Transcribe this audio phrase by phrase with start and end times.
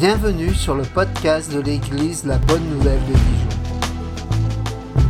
[0.00, 3.48] Bienvenue sur le podcast de l'Église La Bonne Nouvelle de Dijon.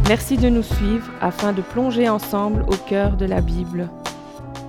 [0.09, 3.89] Merci de nous suivre afin de plonger ensemble au cœur de la Bible.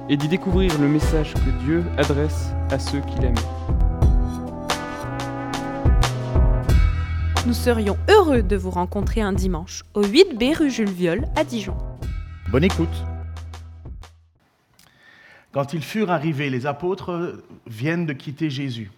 [0.09, 3.33] et d'y découvrir le message que Dieu adresse à ceux qu'il aime.
[7.47, 11.75] Nous serions heureux de vous rencontrer un dimanche au 8B rue Jules Viol à Dijon.
[12.51, 13.05] Bonne écoute.
[15.51, 18.91] Quand ils furent arrivés, les apôtres viennent de quitter Jésus.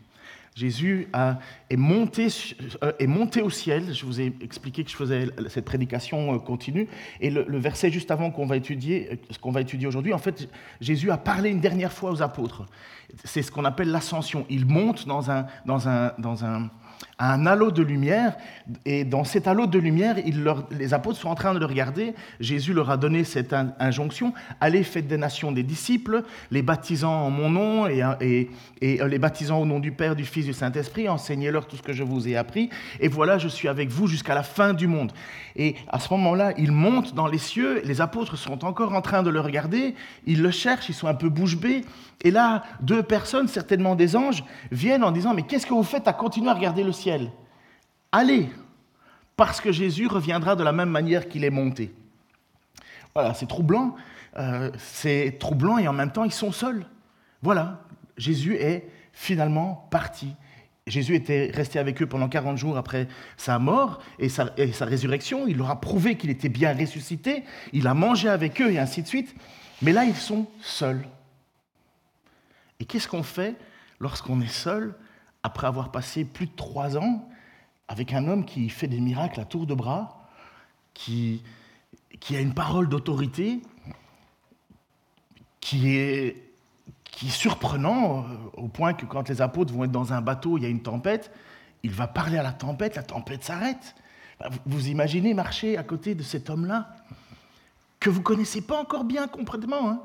[0.55, 1.33] Jésus euh,
[1.69, 3.93] est monté au ciel.
[3.93, 6.87] Je vous ai expliqué que je faisais cette prédication euh, continue.
[7.21, 10.19] Et le, verset juste avant qu'on va étudier, euh, ce qu'on va étudier aujourd'hui, en
[10.19, 10.47] fait,
[10.79, 12.65] Jésus a parlé une dernière fois aux apôtres.
[13.23, 14.45] C'est ce qu'on appelle l'ascension.
[14.49, 16.69] Il monte dans un, dans un, dans un,
[17.19, 18.35] un halo de lumière,
[18.85, 20.15] et dans cet halo de lumière,
[20.71, 22.13] les apôtres sont en train de le regarder.
[22.39, 27.13] Jésus leur a donné cette in- injonction allez, faites des nations des disciples, les baptisant
[27.13, 31.07] en mon nom et, euh, les baptisant au nom du Père, du Fils, du Saint-Esprit,
[31.07, 32.69] enseignez-leur tout ce que je vous ai appris.
[32.99, 35.11] Et voilà, je suis avec vous jusqu'à la fin du monde.
[35.55, 37.81] Et à ce moment-là, il monte dans les cieux.
[37.85, 39.95] Les apôtres sont encore en train de le regarder.
[40.25, 41.83] Ils le cherchent, ils sont un peu bouche bée.
[42.23, 46.07] Et là, deux personnes, certainement des anges, viennent en disant Mais qu'est-ce que vous faites
[46.07, 47.31] à continuer à regarder le ciel?
[48.11, 48.49] Allez,
[49.35, 51.93] parce que Jésus reviendra de la même manière qu'il est monté.
[53.13, 53.95] Voilà, c'est troublant.
[54.37, 56.85] euh, c'est troublant et en même temps, ils sont seuls.
[57.41, 57.81] Voilà,
[58.17, 60.33] Jésus est finalement parti.
[60.85, 64.85] Jésus était resté avec eux pendant 40 jours après sa mort et sa, et sa
[64.85, 65.47] résurrection.
[65.47, 67.43] Il leur a prouvé qu'il était bien ressuscité.
[67.71, 69.33] Il a mangé avec eux et ainsi de suite.
[69.81, 71.05] Mais là, ils sont seuls.
[72.83, 73.55] Et qu'est-ce qu'on fait
[74.01, 74.93] lorsqu'on est seul
[75.41, 77.29] après avoir passé plus de trois ans
[77.87, 80.27] avec un homme qui fait des miracles à tour de bras,
[80.93, 81.41] qui,
[82.31, 83.61] a une parole d'autorité,
[85.61, 86.43] qui est,
[87.29, 90.65] surprenant euh, au point que quand les apôtres vont être dans un bateau, il y
[90.65, 91.31] a une tempête,
[91.83, 93.95] il va parler à la tempête, la tempête s'arrête.
[94.51, 96.89] Vous, vous imaginez marcher à côté de cet homme-là
[98.01, 99.89] que vous connaissez pas encore bien complètement.
[99.89, 100.01] hein.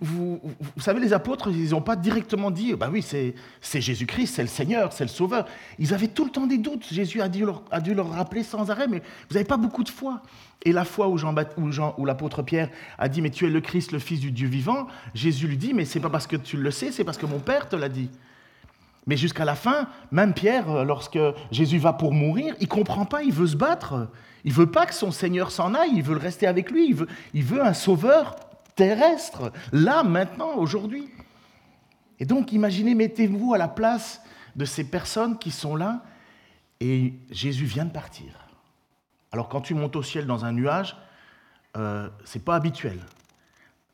[0.00, 0.40] Vous,
[0.78, 4.92] savez, les apôtres, ils n'ont pas directement dit, bah oui, c'est Jésus-Christ, c'est le Seigneur,
[4.92, 5.46] c'est le Sauveur.
[5.78, 6.86] Ils avaient tout le temps des doutes.
[6.90, 8.98] Jésus a dû leur, dû leur rappeler sans arrêt, mais
[9.28, 10.22] vous n'avez pas beaucoup de foi.
[10.64, 14.20] Et la foi où, l'apôtre Pierre a dit, mais tu es le Christ, le Fils
[14.20, 17.04] du Dieu vivant, Jésus lui dit, mais c'est pas parce que tu le sais, c'est
[17.04, 18.08] parce que mon Père te l'a dit.
[19.08, 21.18] Mais jusqu'à la fin, même Pierre, euh, lorsque
[21.50, 24.08] Jésus va pour mourir, il comprend pas, il veut se battre.
[24.44, 26.94] Il veut pas que son Seigneur s'en aille, il veut rester avec lui,
[27.34, 28.36] il veut un sauveur
[28.74, 31.08] terrestre, là, maintenant, aujourd'hui.
[32.18, 34.22] Et donc, imaginez, mettez-vous à la place
[34.56, 36.02] de ces personnes qui sont là,
[36.80, 38.32] et Jésus vient de partir.
[39.30, 40.96] Alors, quand tu montes au ciel dans un nuage,
[41.76, 42.98] euh, c'est pas habituel.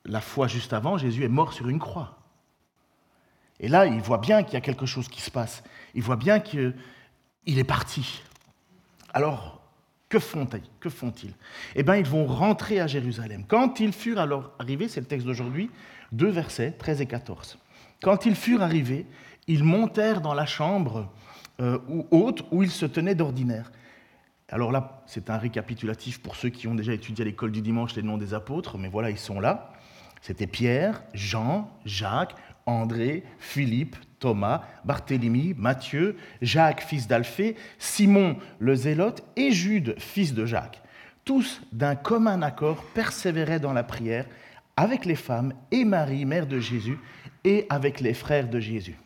[0.04, 2.18] La fois juste avant, Jésus est mort sur une croix.
[3.60, 5.62] Et là, il voit bien qu'il y a quelque chose qui se passe.
[5.94, 6.74] Il voit bien qu'il
[7.46, 8.22] est parti.
[9.12, 9.57] Alors,
[10.08, 10.90] que font-ils?
[10.90, 11.34] Font-ils?
[11.74, 13.44] Eh bien, ils vont rentrer à Jérusalem.
[13.46, 15.70] Quand ils furent alors arrivés, c'est le texte d'aujourd'hui,
[16.12, 17.58] deux versets, 13 et 14.
[18.02, 19.06] Quand ils furent arrivés,
[19.46, 21.12] ils montèrent dans la chambre
[21.60, 21.78] euh,
[22.10, 23.70] haute où ils se tenaient d'ordinaire.
[24.50, 27.94] Alors là, c'est un récapitulatif pour ceux qui ont déjà étudié à l'école du dimanche
[27.94, 29.72] les noms des apôtres, mais voilà, ils sont là.
[30.22, 39.24] C'était Pierre, Jean, Jacques, André, Philippe, Thomas, Barthélemy, Matthieu, Jacques, fils d'Alphée, Simon le Zélote
[39.36, 40.82] et Jude, fils de Jacques.
[41.24, 44.26] Tous, d'un commun accord, persévéraient dans la prière
[44.76, 46.98] avec les femmes et Marie, mère de Jésus,
[47.44, 48.96] et avec les frères de Jésus.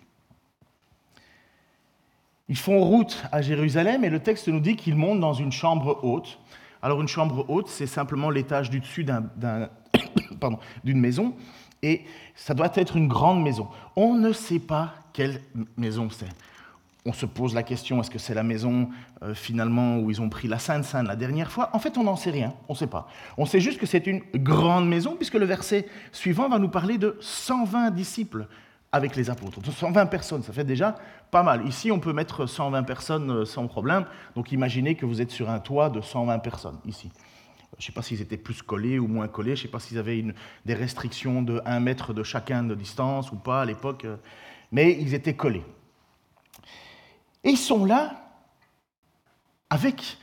[2.49, 6.01] Ils font route à Jérusalem et le texte nous dit qu'ils montent dans une chambre
[6.03, 6.39] haute.
[6.83, 9.07] Alors une chambre haute, c'est simplement l'étage du dessus
[10.85, 11.35] d'une maison
[11.83, 13.69] et ça doit être une grande maison.
[13.97, 15.41] On ne sait pas quelle
[15.77, 16.29] maison c'est?
[17.05, 18.89] On se pose la question, est-ce que c'est la maison
[19.23, 21.71] euh, finalement où ils ont pris la Sainte Sainte la dernière fois?
[21.73, 23.09] En fait, on n'en sait rien, on ne sait pas.
[23.37, 26.99] On sait juste que c'est une grande maison, puisque le verset suivant va nous parler
[26.99, 28.47] de 120 disciples
[28.93, 29.61] avec les apôtres.
[29.61, 30.95] De 120 personnes, ça fait déjà
[31.31, 31.67] pas mal.
[31.67, 34.05] Ici, on peut mettre 120 personnes euh, sans problème,
[34.37, 37.11] donc imaginez que vous êtes sur un toit de 120 personnes, ici.
[37.79, 39.81] Je ne sais pas s'ils étaient plus collés ou moins collés, je ne sais pas
[39.81, 40.23] s'ils avaient
[40.67, 44.17] des restrictions de 1 mètre de chacun de distance ou pas à l'époque, euh,
[44.73, 45.65] mais ils étaient collés.
[47.45, 48.23] Et ils sont là
[49.71, 50.19] avec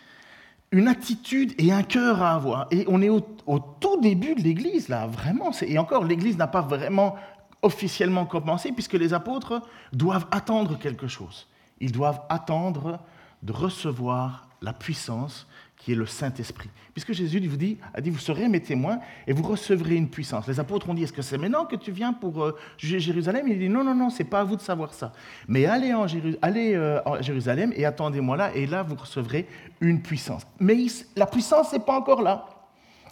[0.71, 2.67] une attitude et un cœur à avoir.
[2.71, 5.51] Et on est au, au tout début de l'Église, là, vraiment.
[5.61, 7.15] Et encore, l'Église n'a pas vraiment
[7.61, 9.61] officiellement commencé, puisque les apôtres
[9.91, 11.47] doivent attendre quelque chose.
[11.79, 12.99] Ils doivent attendre
[13.43, 15.47] de recevoir la puissance
[15.79, 16.69] qui est le Saint-Esprit.
[16.93, 20.45] Puisque Jésus vous dit, a dit, vous serez mes témoins et vous recevrez une puissance.
[20.45, 23.47] Les apôtres ont dit, est-ce que c'est maintenant que tu viens pour euh, juger Jérusalem?
[23.47, 25.13] Il dit, non, non, non, c'est pas à vous de savoir ça.
[25.47, 29.47] Mais allez, en, euh, Jérusalem et attendez-moi là, et là, vous recevrez
[29.79, 30.45] une puissance.
[30.59, 30.75] Mais
[31.15, 32.45] la puissance n'est pas encore là.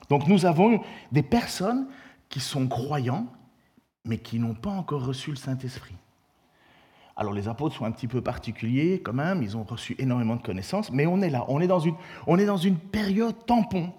[0.10, 0.82] Donc nous avons
[1.12, 1.88] des personnes
[2.28, 3.28] qui sont croyants,
[4.04, 5.96] mais qui n'ont pas encore reçu le Saint-Esprit.
[7.20, 10.44] Alors les apôtres sont un petit peu particuliers quand même, ils ont reçu énormément de
[10.44, 11.96] connaissances, mais on est là, on est dans une,
[12.28, 13.92] on est dans une période tampon.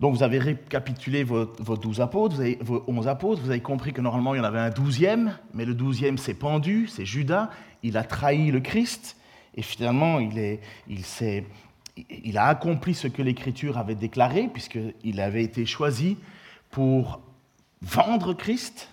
[0.00, 1.44] Donc vous avez récapitulé vos,
[1.76, 4.44] douze apôtres, vous avez, vos onze apôtres, vous avez compris que normalement il y en
[4.44, 7.50] avait un douzième, mais le douzième s'est pendu, c'est Judas,
[7.84, 9.16] il a trahi le Christ,
[9.54, 11.04] et finalement il, est, il,
[12.24, 16.16] il a accompli ce que l'Écriture avait déclaré, puisqu'il avait été choisi
[16.70, 17.20] pour
[17.82, 18.88] vendre Christ,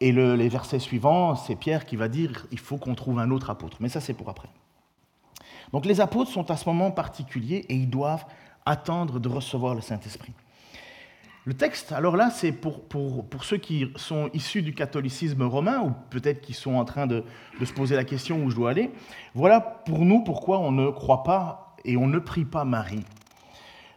[0.00, 3.50] et les versets suivants, c'est Pierre qui va dire il faut qu'on trouve un autre
[3.50, 3.76] apôtre.
[3.80, 4.48] Mais ça, c'est pour après.
[5.72, 8.24] Donc les apôtres sont à ce moment particulier et ils doivent
[8.66, 10.32] attendre de recevoir le Saint-Esprit.
[11.44, 15.80] Le texte, alors là, c'est pour, pour, pour, ceux qui sont issus du catholicisme romain,
[15.80, 17.24] ou peut-être qui sont en train de,
[17.58, 18.90] de, se poser la question où je dois aller.
[19.34, 23.04] Voilà pour nous pourquoi on ne croit pas et on ne prie pas Marie.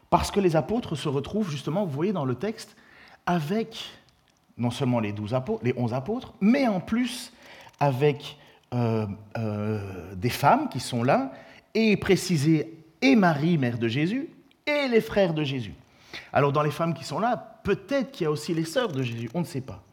[0.09, 2.77] Parce que les apôtres se retrouvent justement, vous voyez dans le texte,
[3.25, 3.91] avec
[4.57, 7.33] non seulement les, 12 apôtres, les 11 apôtres, mais en plus
[7.79, 8.37] avec
[8.73, 9.05] euh,
[9.37, 11.31] euh, des femmes qui sont là,
[11.73, 14.29] et précisé et Marie, mère de Jésus,
[14.65, 15.73] et les frères de Jésus.
[16.31, 19.03] Alors dans les femmes qui sont là, peut-être qu'il y a aussi les sœurs de
[19.03, 19.83] Jésus, on ne sait pas.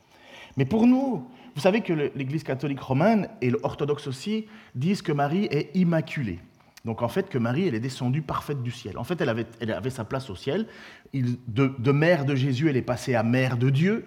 [0.57, 5.49] Mais pour nous, vous savez que l'Église catholique romaine et l'orthodoxe aussi disent que Marie
[5.51, 6.39] est immaculée.
[6.85, 8.97] Donc en fait que Marie, elle est descendue parfaite du ciel.
[8.97, 10.67] En fait, elle avait, elle avait sa place au ciel.
[11.13, 14.07] de, mère de Jésus, elle est passée à mère de Dieu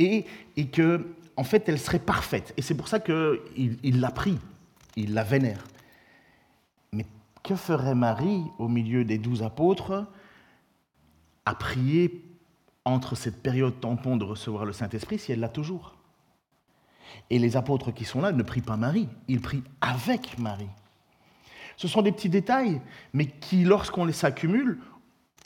[0.00, 0.24] et,
[0.56, 1.06] et que,
[1.36, 2.52] en fait, elle serait parfaite.
[2.56, 4.38] Et c'est pour ça qu'il il l'a pris,
[4.96, 5.62] il la vénère.
[6.92, 7.06] Mais
[7.44, 10.06] que ferait Marie au milieu des douze apôtres
[11.44, 12.24] à prier
[12.84, 15.94] entre cette période tampon de recevoir le Saint-Esprit si elle l'a toujours?
[17.28, 20.68] Et les apôtres qui sont là ne prient pas Marie, ils prient avec Marie.
[21.76, 22.80] Ce sont des petits détails,
[23.12, 24.80] mais qui, lorsqu'on les s'accumule,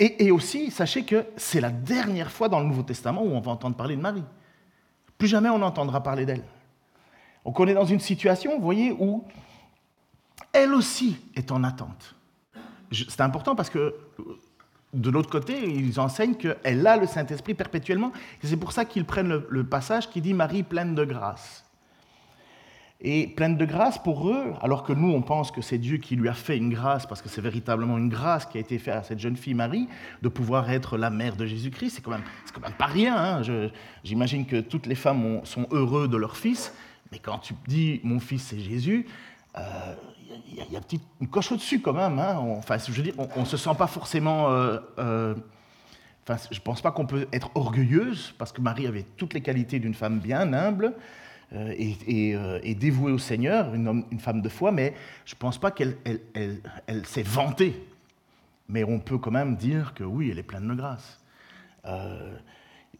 [0.00, 3.52] et, aussi, sachez que c'est la dernière fois dans le Nouveau Testament où on va
[3.52, 4.24] entendre parler de Marie.
[5.18, 6.44] Plus jamais on n'entendra parler d'elle.
[7.44, 9.24] Donc on est dans une situation, vous voyez, où
[10.52, 12.14] elle aussi est en attente.
[12.92, 13.94] C'est important parce que
[14.92, 18.12] de l'autre côté, ils enseignent qu'elle a le Saint-Esprit perpétuellement.
[18.42, 21.63] Et c'est pour ça qu'ils prennent le, le, passage qui dit Marie pleine de grâce
[23.04, 26.16] et pleine de grâce pour eux, alors que nous, on pense que c'est Dieu qui
[26.16, 28.94] lui a fait une grâce, parce que c'est véritablement une grâce qui a été faite
[28.94, 29.86] à cette jeune fille Marie,
[30.22, 31.96] de pouvoir être la mère de Jésus-Christ.
[31.96, 32.24] C'est quand, même,
[32.54, 33.14] quand même pas rien.
[33.14, 33.70] Hein.
[34.02, 36.72] J'imagine que toutes les femmes sont heureuses de leur fils,
[37.12, 39.06] mais quand tu dis mon fils c'est Jésus,
[39.54, 40.80] il euh, y, a,
[41.20, 42.18] une coche au-dessus quand même.
[42.18, 42.36] Hein.
[42.36, 44.50] enfin, je veux dire, on ne se sent pas forcément.
[44.50, 45.34] Euh, euh,
[46.26, 49.42] enfin, je ne pense pas qu'on peut être orgueilleuse, parce que Marie avait toutes les
[49.42, 50.94] qualités d'une femme bien humble.
[51.54, 51.72] Euh,
[52.08, 55.96] euh, et, dévouée au Seigneur, une, femme de foi, mais je ne pense pas qu'elle
[56.34, 57.80] elle, s'est vantée.
[58.68, 61.20] Mais on peut quand même dire que oui, elle est pleine de grâce.
[61.84, 62.36] Euh,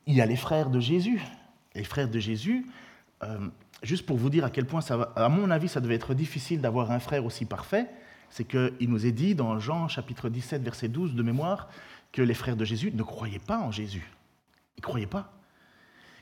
[0.07, 1.21] il y a les frères de Jésus.
[1.75, 2.67] Les frères de Jésus,
[3.83, 4.81] juste pour vous dire à quel point,
[5.17, 7.87] à mon avis, ça devait être difficile d'avoir un frère aussi parfait,
[8.31, 11.69] c'est qu'il nous est dit dans Jean chapitre 17, verset 12 de mémoire,
[12.13, 14.09] que les frères de Jésus ne croyaient pas en Jésus.
[14.77, 15.33] Ils ne croyaient pas.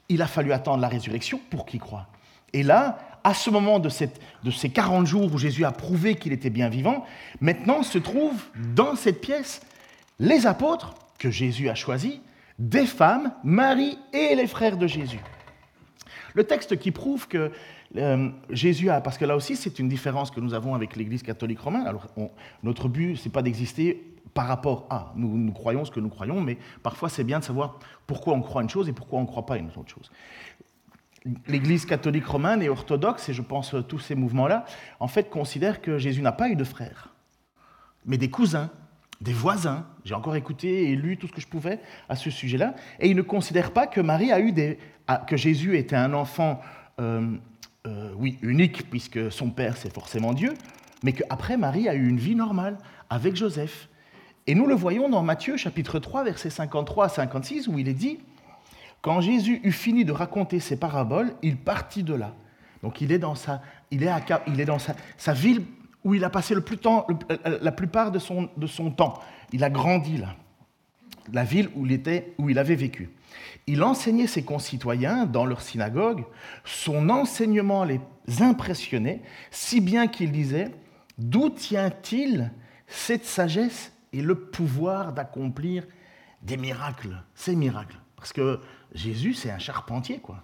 [0.08, 2.08] Il a fallu attendre la résurrection pour qu'ils croient.
[2.52, 4.10] Et là, à ce moment de, ces
[4.68, 7.04] 40 jours où Jésus a prouvé qu'il était bien vivant,
[7.40, 8.44] maintenant se trouvent
[8.74, 9.60] dans cette pièce
[10.18, 12.14] les apôtres que Jésus a choisis,
[12.58, 15.20] des femmes, Marie et les frères de Jésus.
[16.34, 17.52] Le texte qui prouve que
[17.96, 21.22] euh, Jésus a, parce que là aussi c'est une différence que nous avons avec l'Église
[21.22, 21.86] catholique romaine.
[21.86, 22.06] Alors
[22.62, 26.56] notre but c'est pas d'exister par rapport à, nous, croyons ce que nous croyons, mais
[26.82, 29.44] parfois c'est bien de savoir pourquoi on croit une chose et pourquoi on ne croit
[29.44, 30.10] pas une autre chose
[31.46, 34.64] l'Église catholique romaine et orthodoxe, et je pense tous ces mouvements-là,
[35.00, 37.10] en fait, considèrent que Jésus n'a pas eu de frères,
[38.06, 38.70] mais des cousins,
[39.20, 39.86] des voisins.
[40.04, 43.16] J'ai encore écouté et lu tout ce que je pouvais à ce sujet-là, et ils
[43.16, 44.78] ne considèrent pas que Marie a eu des,
[45.26, 46.60] que Jésus était un enfant,
[47.00, 47.36] euh,
[47.86, 50.54] euh, oui, unique, puisque son père c'est forcément Dieu,
[51.02, 52.78] mais qu'après Marie a eu une vie normale
[53.10, 53.88] avec Joseph.
[54.48, 57.94] Et nous le voyons dans Matthieu chapitre 3, versets 53 à 56, où il est
[57.94, 58.18] dit
[59.02, 62.34] quand Jésus eut fini de raconter ses paraboles, il partit de là.
[62.82, 64.10] Donc il est dans sa, il est
[64.46, 65.64] il est dans sa, ville
[66.04, 67.06] où il a passé le plus temps,
[67.44, 69.20] la plupart de son, de son temps.
[69.52, 70.36] Il a grandi là,
[71.32, 73.10] la ville où il, était, où il avait vécu.
[73.66, 76.24] Il enseignait ses concitoyens dans leur synagogue.
[76.64, 78.00] Son enseignement les
[78.40, 80.70] impressionnait, si bien qu'il disait
[81.18, 82.50] D'où tient-il
[82.86, 85.86] cette sagesse et le pouvoir d'accomplir
[86.42, 87.98] des miracles, ces miracles?
[88.16, 88.60] Parce que
[88.94, 90.42] Jésus, c'est un charpentier, quoi.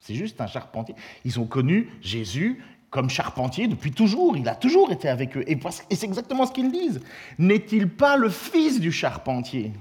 [0.00, 0.94] C'est juste un charpentier.
[1.24, 4.36] Ils ont connu Jésus comme charpentier depuis toujours.
[4.36, 5.44] Il a toujours été avec eux.
[5.46, 5.58] Et,
[5.90, 7.00] c'est exactement ce qu'ils disent.
[7.38, 9.72] N'est-il pas le fils du charpentier?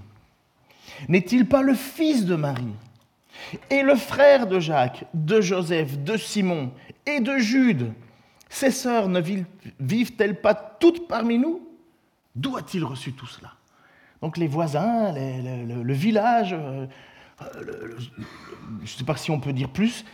[1.10, 2.74] N'est-il pas le fils de Marie?
[3.70, 6.72] Et le frère de Jacques, de Joseph, de Simon
[7.06, 7.92] et de Jude
[8.50, 9.22] Ses sœurs ne
[9.80, 11.68] vivent-elles pas toutes parmi nous?
[12.36, 13.53] D'où a-t-il reçu tout cela?
[14.22, 16.56] Donc les voisins, le, village,
[17.55, 20.05] euh, je ne sais pas si on peut dire plus,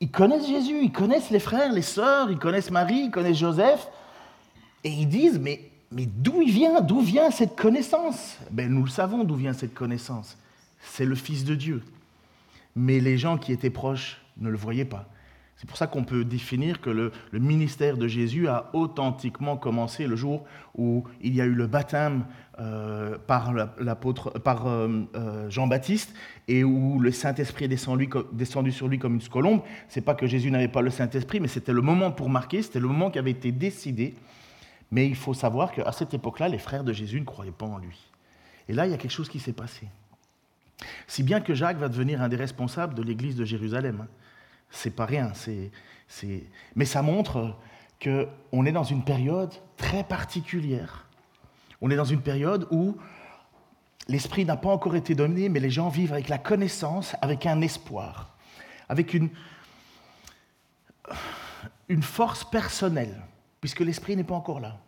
[0.00, 3.88] ils connaissent Jésus, ils connaissent les frères, les sœurs, ils connaissent Marie, ils connaissent Joseph,
[4.84, 8.36] et ils disent, mais, d'où il vient D'où vient cette connaissance?
[8.50, 10.36] Ben, Nous le savons d'où vient cette connaissance.
[10.80, 11.82] C'est le Fils de Dieu.
[12.74, 15.08] Mais les gens qui étaient proches ne le voyaient pas.
[15.56, 20.14] C'est pour ça qu'on peut définir que le, ministère de Jésus a authentiquement commencé le
[20.14, 20.44] jour
[20.76, 22.26] où il y a eu le baptême
[22.60, 26.14] euh, par, l'apôtre, par euh, euh, Jean-Baptiste
[26.46, 29.62] et où le Saint-Esprit est descendu, sur lui comme une colombe.
[29.88, 32.80] C'est pas que Jésus n'avait pas le Saint-Esprit, mais c'était le moment pour marquer, c'était
[32.80, 34.14] le moment qui avait été décidé.
[34.90, 37.78] Mais il faut savoir qu'à cette époque-là, les frères de Jésus ne croyaient pas en
[37.78, 37.98] lui.
[38.68, 39.88] Et là, il y a quelque chose qui s'est passé.
[41.06, 44.06] Si bien que Jacques va devenir un des responsables de l'église de Jérusalem.
[44.70, 45.32] C'est pas rien.
[46.74, 47.56] Mais ça montre
[48.02, 51.06] qu'on est dans une période très particulière.
[51.80, 52.96] On est dans une période où
[54.08, 57.60] l'esprit n'a pas encore été dominé, mais les gens vivent avec la connaissance, avec un
[57.60, 58.36] espoir,
[58.88, 59.30] avec une,
[61.88, 63.22] une force personnelle,
[63.60, 64.78] puisque l'esprit n'est pas encore là.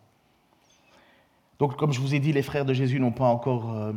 [1.59, 3.93] Donc, comme je vous ai dit, les frères de Jésus n'ont pas encore, euh,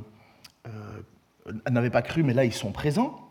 [0.66, 3.21] euh, n'avaient pas cru, mais là ils sont présents.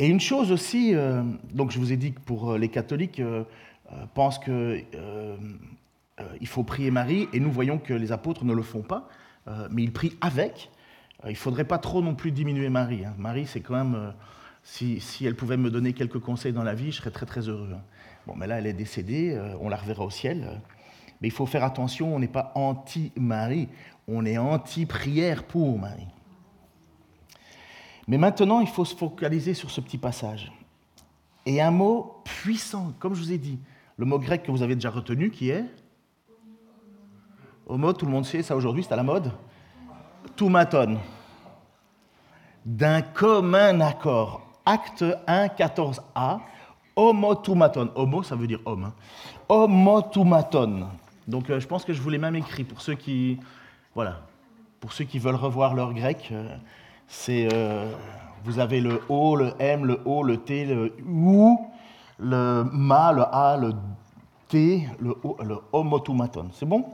[0.00, 3.20] Et une chose aussi, euh, donc je vous ai dit que pour euh, les catholiques
[3.20, 3.44] euh,
[4.14, 4.86] pensent qu'il
[6.46, 9.08] faut prier Marie, et nous voyons que les apôtres ne le font pas,
[9.70, 10.70] mais ils prient avec.
[11.24, 13.04] il ne faudrait pas trop non plus diminuer Marie.
[13.04, 13.14] Hein.
[13.18, 14.14] Marie, c'est quand même,
[14.62, 17.70] si, elle pouvait me donner quelques conseils dans la vie, je serais très très heureux.
[17.74, 17.80] Hein.
[18.28, 20.62] Bon, mais là, elle est décédée, on la reverra au ciel.
[21.20, 23.68] mais il faut faire attention, on n'est pas anti-Marie,
[24.06, 26.06] on est anti-prière pour Marie.
[28.08, 30.52] Mais maintenant, il faut se focaliser sur ce petit passage.
[31.46, 33.58] Et un mot puissant, comme je vous ai dit,
[33.96, 35.64] le mot grec que vous avez déjà retenu, qui est
[37.66, 39.30] Homo, tout le monde sait ça aujourd'hui, c'est à la mode
[40.36, 40.98] Toumaton.
[42.66, 44.42] D'un commun accord.
[44.66, 46.40] Acte 1, 14a.
[46.96, 47.90] Homo-toumaton.
[47.94, 48.84] Homo, ça veut dire homme.
[48.84, 48.94] Hein.
[49.48, 50.88] Homo-toumaton.
[51.28, 53.38] Donc euh, je pense que je vous l'ai même écrit pour ceux qui,
[53.94, 54.20] voilà,
[54.80, 56.28] pour ceux qui veulent revoir leur grec.
[56.32, 56.56] Euh,
[57.10, 57.92] c'est, euh,
[58.44, 61.56] vous avez le O, le M, le O, le T, le U,
[62.20, 63.74] le Ma, le A, le
[64.48, 66.50] T, le O, le homotumaton.
[66.54, 66.84] C'est bon?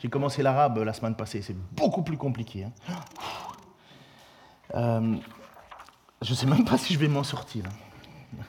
[0.00, 2.64] J'ai commencé l'arabe la semaine passée, c'est beaucoup plus compliqué.
[2.64, 2.72] Hein.
[4.74, 5.14] Euh,
[6.20, 7.64] je ne sais même pas si je vais m'en sortir.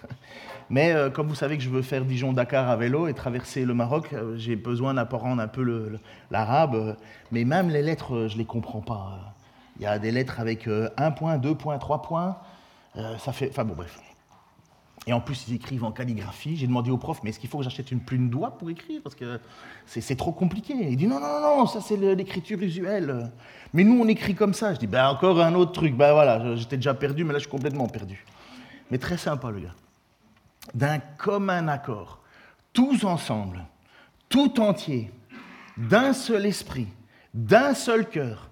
[0.71, 3.75] Mais euh, comme vous savez que je veux faire Dijon-Dakar à vélo et traverser le
[3.75, 5.91] Maroc, j'ai besoin d'apprendre un peu
[6.31, 6.97] l'arabe.
[7.31, 9.35] Mais même les lettres, je ne les comprends pas.
[9.79, 12.37] Il y a des lettres avec euh, un point, deux points, trois points.
[12.97, 13.49] Euh, ça fait.
[13.49, 13.99] Enfin bon, bref.
[15.07, 16.57] Et en plus, ils écrivent en calligraphie.
[16.57, 19.01] J'ai demandé au prof, mais est-ce qu'il faut que j'achète une plume doigt pour écrire?
[19.01, 19.39] Parce que
[19.85, 20.73] c'est trop compliqué.
[20.73, 23.31] Il dit non, non, non, ça c'est l'écriture usuelle.
[23.73, 24.73] Mais nous, on écrit comme ça.
[24.73, 25.95] Je dis, ben encore un autre truc.
[25.95, 28.25] Ben voilà, j'étais déjà perdu, mais là, je suis complètement perdu.
[28.91, 29.75] Mais très sympa, le gars.
[30.73, 32.19] D'un commun accord,
[32.73, 33.65] tous ensemble,
[34.27, 35.11] tout entier,
[35.77, 36.87] d'un seul esprit,
[37.33, 38.48] d'un seul cœur,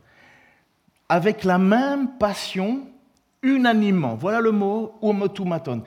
[1.09, 2.81] avec la même passion,
[3.43, 4.15] unanimement.
[4.15, 5.83] Voilà le mot homotumaton.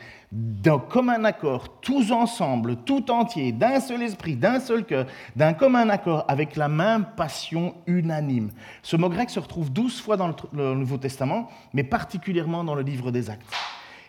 [0.88, 5.88] Comme un accord, tous ensemble, tout entier, d'un seul esprit, d'un seul cœur, d'un commun
[5.88, 8.50] accord, avec la même passion unanime.
[8.82, 12.82] Ce mot grec se retrouve douze fois dans le Nouveau Testament, mais particulièrement dans le
[12.82, 13.52] livre des Actes.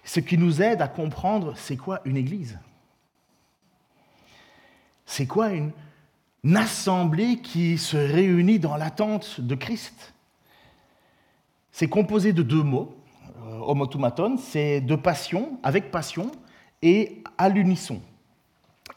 [0.04, 2.60] Ce qui nous aide à comprendre c'est quoi une église.
[5.06, 5.72] C'est quoi une
[6.56, 10.14] assemblée qui se réunit dans l'attente de Christ
[11.82, 12.94] c'est composé de deux mots,
[13.44, 16.32] euh, homotumaton, c'est de passion, avec passion,
[16.84, 18.02] et à l'unisson.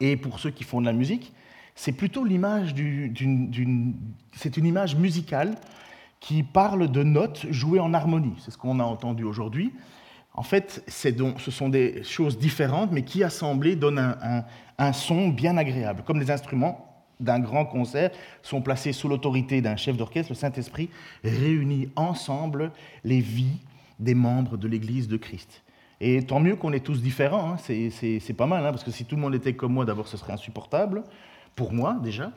[0.00, 1.32] Et pour ceux qui font de la musique,
[1.74, 3.94] c'est plutôt l'image d'une...
[4.32, 5.54] C'est une image musicale
[6.20, 8.34] qui parle de notes jouées en harmonie.
[8.44, 9.72] C'est ce qu'on a entendu aujourd'hui.
[10.34, 14.44] En fait, ce sont des choses différentes, mais qui assemblées donnent un,
[14.76, 18.10] un son bien agréable, comme les instruments d'un grand concert
[18.42, 20.90] sont placés sous l'autorité d'un chef d'orchestre, le Saint-Esprit
[21.22, 22.72] réunit ensemble
[23.04, 23.60] les vies
[23.98, 25.62] des membres de l'Église de Christ.
[26.00, 27.56] Et tant mieux qu'on est tous différents, hein.
[27.58, 30.16] c'est pas mal, hein, parce que si tout le monde était comme moi, d'abord ce
[30.16, 31.04] serait insupportable,
[31.54, 32.32] pour moi déjà,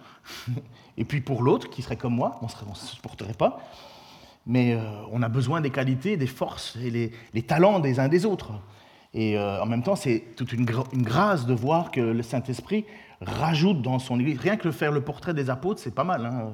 [0.97, 3.59] et puis pour l'autre qui serait comme moi, on ne se supporterait pas.
[4.45, 4.79] Mais euh,
[5.11, 8.53] on a besoin des qualités, des forces et les, talents des uns des autres.
[9.13, 12.85] Et euh, en même temps, c'est toute une, grâce de voir que le Saint-Esprit
[13.21, 14.39] rajoute dans son Église.
[14.39, 16.25] Rien que faire le portrait des apôtres, c'est pas mal.
[16.25, 16.53] Hein.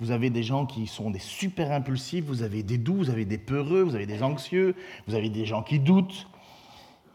[0.00, 3.24] Vous avez des gens qui sont des super impulsifs, vous avez des doux, vous avez
[3.24, 6.28] des peureux, vous avez des anxieux, vous avez des gens qui doutent.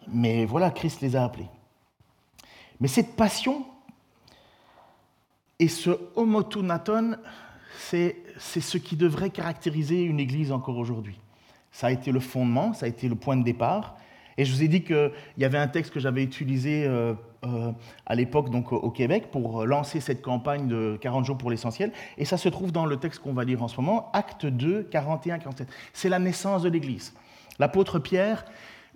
[0.10, 1.48] Mais voilà, Christ les a appelés.
[2.82, 3.66] Mais cette passion
[5.60, 7.16] et ce homotunaton,
[7.78, 11.18] c'est ce qui devrait caractériser une église encore aujourd'hui.
[11.72, 13.96] Ça a été le fondement, ça a été le point de départ.
[14.38, 17.14] Et je vous ai dit qu'il y avait un texte que j'avais utilisé euh,
[17.46, 17.72] euh,
[18.06, 21.92] à l'époque donc au Québec pour lancer cette campagne de 40 jours pour l'essentiel.
[22.18, 24.90] Et ça se trouve dans le texte qu'on va lire en ce moment, Acte 2,
[24.92, 25.68] 41-47.
[25.94, 27.14] C'est la naissance de l'Église.
[27.60, 28.46] L'apôtre Pierre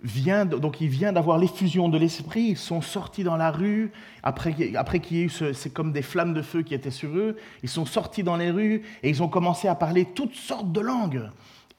[0.02, 3.90] vient, donc il vient d'avoir l'effusion de l'Esprit, ils sont sortis dans la rue,
[4.22, 7.10] après, après qu'il y ait eu, c'est comme des flammes de feu qui étaient sur
[7.16, 10.70] eux, ils sont sortis dans les rues et ils ont commencé à parler toutes sortes
[10.70, 11.28] de langues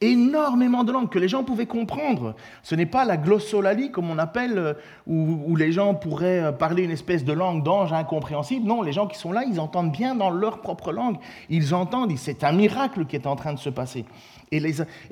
[0.02, 2.34] énormément de langues que les gens pouvaient comprendre.
[2.64, 4.74] Ce n'est pas la glossolalie, comme on appelle, euh,
[5.06, 8.66] où, les gens pourraient euh, parler une espèce de langue d'ange incompréhensible.
[8.66, 11.18] Non, les gens qui sont là, ils entendent bien dans leur propre langue.
[11.50, 14.06] Ils entendent, c'est un miracle qui est en train de se passer.
[14.52, 14.60] Et,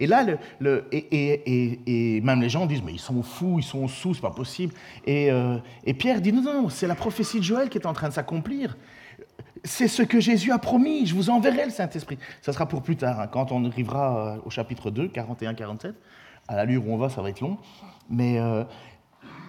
[0.07, 0.25] là,
[0.91, 4.73] et, même les gens disent, mais ils sont fous, ils sont sous, c'est pas possible.
[5.05, 7.93] Et, euh, et Pierre dit, non, non, c'est la prophétie de Joël qui est en
[7.93, 8.77] train de s'accomplir.
[9.67, 12.17] C'est ce que Jésus a promis, je vous enverrai le Saint-Esprit.
[12.41, 15.93] Ça sera pour plus tard, hein, quand on arrivera euh, au chapitre 2, 41-47.
[16.47, 17.57] À l'allure où on va, ça va être long.
[18.09, 18.63] Mais, euh,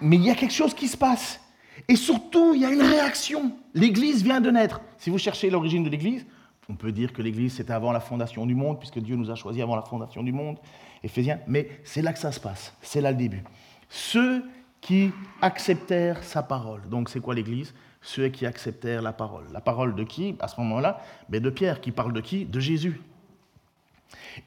[0.01, 1.39] mais il y a quelque chose qui se passe.
[1.87, 3.53] Et surtout, il y a une réaction.
[3.73, 4.81] L'Église vient de naître.
[4.97, 6.25] Si vous cherchez l'origine de l'Église,
[6.67, 9.35] on peut dire que l'Église, c'était avant la fondation du monde, puisque Dieu nous a
[9.35, 10.57] choisis avant la fondation du monde,
[11.01, 13.43] Éphésiens, mais c'est là que ça se passe, c'est là le début.
[13.87, 14.43] Ceux
[14.81, 15.11] qui
[15.41, 16.81] acceptèrent sa parole.
[16.89, 17.73] Donc c'est quoi l'Église?
[18.01, 19.45] Ceux qui acceptèrent la parole.
[19.51, 22.45] La parole de qui À ce moment-là, ben de Pierre, qui parle de qui?
[22.45, 23.01] De Jésus.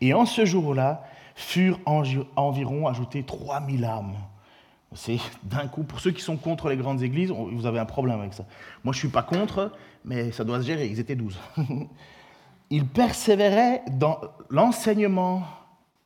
[0.00, 4.16] Et en ce jour-là, furent environ ajoutées 3000 âmes.
[4.94, 8.20] C'est d'un coup, pour ceux qui sont contre les grandes églises, vous avez un problème
[8.20, 8.44] avec ça.
[8.84, 9.72] Moi, je ne suis pas contre,
[10.04, 11.38] mais ça doit se gérer, ils étaient 12.
[12.70, 15.42] Ils persévéraient dans l'enseignement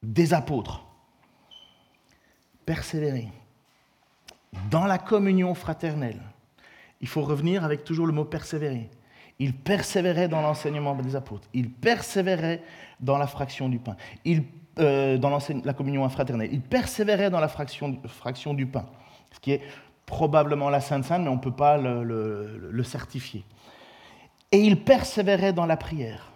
[0.03, 0.85] des apôtres.
[2.65, 3.29] Persévérer.
[4.69, 6.21] Dans la communion fraternelle
[7.01, 8.91] il faut revenir avec toujours le mot persévérer.
[9.39, 11.49] Il persévérait dans l'enseignement des apôtres.
[11.53, 12.63] Il persévérait
[13.01, 13.97] dans la fraction du pain.
[14.25, 14.45] Il,
[14.79, 16.49] euh, dans la communion fraternelle.
[16.53, 18.87] Il persévérait dans la fraction, fraction, du pain.
[19.33, 19.63] Ce qui est
[20.07, 22.03] probablement la Sainte Sainte, mais on ne peut pas le,
[22.71, 23.45] le certifier.
[24.53, 26.33] Et il persévérait dans la prière.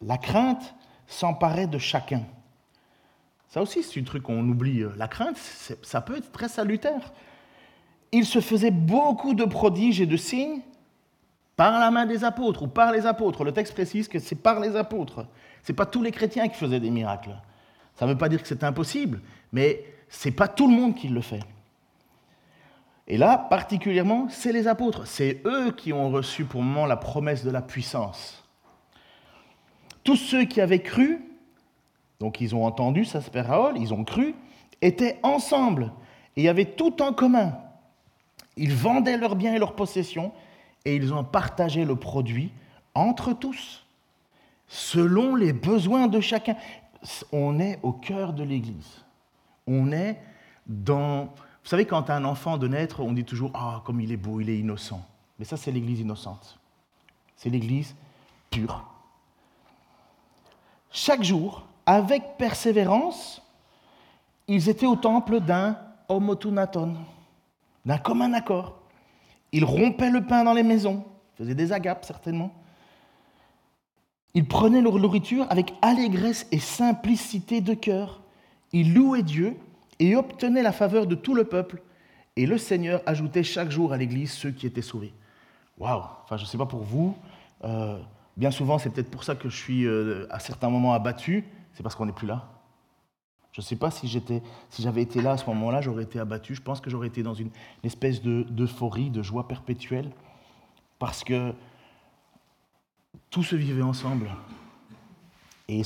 [0.00, 0.74] La crainte
[1.06, 2.22] s'emparait de chacun.
[3.48, 4.84] Ça aussi, c'est un truc qu'on oublie.
[4.96, 5.36] La crainte,
[5.82, 7.12] ça peut être très salutaire
[8.12, 10.60] il se faisait beaucoup de prodiges et de signes
[11.56, 13.44] par la main des apôtres ou par les apôtres.
[13.44, 15.26] Le texte précise que c'est par les apôtres.
[15.62, 17.36] Ce n'est pas tous les chrétiens qui faisaient des miracles.
[17.94, 19.20] Ça ne veut pas dire que c'est impossible,
[19.52, 21.42] mais ce n'est pas tout le monde qui le fait.
[23.08, 25.06] Et là, particulièrement, c'est les apôtres.
[25.06, 28.44] C'est eux qui ont reçu pour le moment la promesse de la puissance.
[30.04, 31.24] Tous ceux qui avaient cru,
[32.20, 34.34] donc ils ont entendu sa parole, ils ont cru,
[34.80, 35.92] étaient ensemble
[36.36, 37.52] et avaient tout en commun.
[38.56, 40.32] Ils vendaient leurs biens et leurs possessions
[40.84, 42.50] et ils ont partagé le produit
[42.94, 43.84] entre tous,
[44.68, 46.56] selon les besoins de chacun.
[47.32, 49.04] On est au cœur de l'Église.
[49.66, 50.20] On est
[50.66, 51.24] dans...
[51.24, 54.40] Vous savez, quand un enfant de naître, on dit toujours Ah, comme il est beau,
[54.40, 55.00] il est innocent.
[55.38, 56.58] Mais ça, c'est l'Église innocente.
[57.36, 57.94] C'est l'Église
[58.50, 58.84] pure.
[60.90, 63.42] Chaque jour, avec persévérance,
[64.48, 66.96] ils étaient au temple d'un homotunaton
[67.84, 68.78] d'un commun accord.
[69.52, 71.04] Ils rompaient le pain dans les maisons,
[71.36, 72.52] faisaient des agapes certainement.
[74.34, 78.22] Ils prenaient leur nourriture avec allégresse et simplicité de cœur.
[78.72, 79.56] Ils louaient Dieu
[79.98, 81.82] et obtenaient la faveur de tout le peuple.
[82.36, 85.12] Et le Seigneur ajoutait chaque jour à l'Église ceux qui étaient sauvés.
[85.78, 87.14] Waouh Enfin, je ne sais pas pour vous.
[87.64, 87.98] Euh,
[88.38, 91.44] bien souvent, c'est peut-être pour ça que je suis euh, à certains moments abattu.
[91.74, 92.48] C'est parce qu'on n'est plus là.
[93.52, 94.08] Je ne sais pas si,
[94.78, 96.54] j'avais été là à ce moment-là, j'aurais été abattu.
[96.54, 97.50] Je pense que j'aurais été dans une,
[97.84, 100.10] espèce d'euphorie, de, joie perpétuelle,
[100.98, 101.52] parce que
[103.28, 104.30] tout se vivait ensemble.
[105.68, 105.82] Et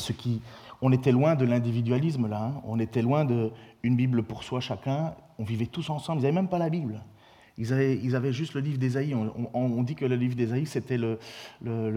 [0.81, 2.61] on était loin de l'individualisme là, hein.
[2.65, 6.49] on était loin d'une Bible pour soi chacun, on vivait tous ensemble, ils n'avaient même
[6.49, 7.03] pas la Bible.
[7.59, 9.15] Ils avaient, juste le livre d'Ésaïe.
[9.15, 11.19] On, on, dit que le livre d'Ésaïe, c'était le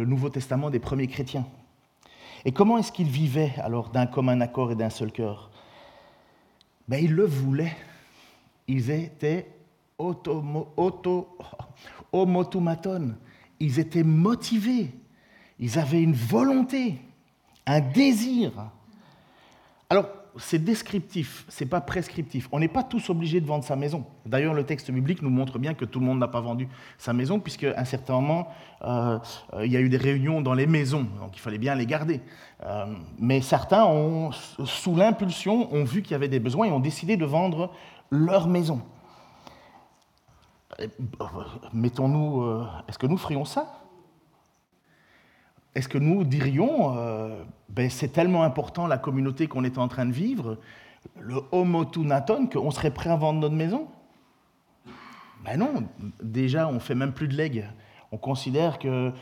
[0.05, 1.45] Nouveau Testament des premiers chrétiens.
[2.45, 5.49] Et comment est-ce qu'ils vivaient alors d'un commun accord et d'un seul cœur?
[6.89, 7.78] Ben, il le voulait.
[8.67, 9.47] ils étaient
[9.99, 10.43] auto.
[13.62, 14.91] Ils étaient motivés.
[15.60, 16.95] Ils avaient une volonté,
[17.67, 18.71] un désir.
[19.89, 22.47] Alors, c'est descriptif, c'est pas prescriptif.
[22.51, 24.05] On n'est pas tous obligés de vendre sa maison.
[24.25, 27.13] D'ailleurs, le texte biblique nous montre bien que tout le monde n'a pas vendu sa
[27.13, 28.47] maison, puisque un certain moment,
[28.83, 29.17] euh,
[29.63, 32.21] il y a eu des réunions dans les maisons, donc il fallait bien les garder.
[32.63, 32.85] Euh,
[33.17, 33.87] mais certains,
[34.65, 37.71] sous l'impulsion, ont vu qu'il y avait des besoins et ont décidé de vendre
[38.11, 38.81] leur maison.
[41.73, 43.78] Mettons-nous, euh, est-ce que nous ferions ça?
[45.79, 50.05] Est-ce que nous dirions, euh, ben, c'est tellement important la communauté qu'on est en train
[50.05, 50.57] de vivre,
[51.19, 53.87] le homotunaton, qu'on serait prêt à vendre notre maison?
[55.45, 55.83] Ben non,
[56.21, 57.65] déjà on fait même plus de legs.
[58.11, 59.13] On considère que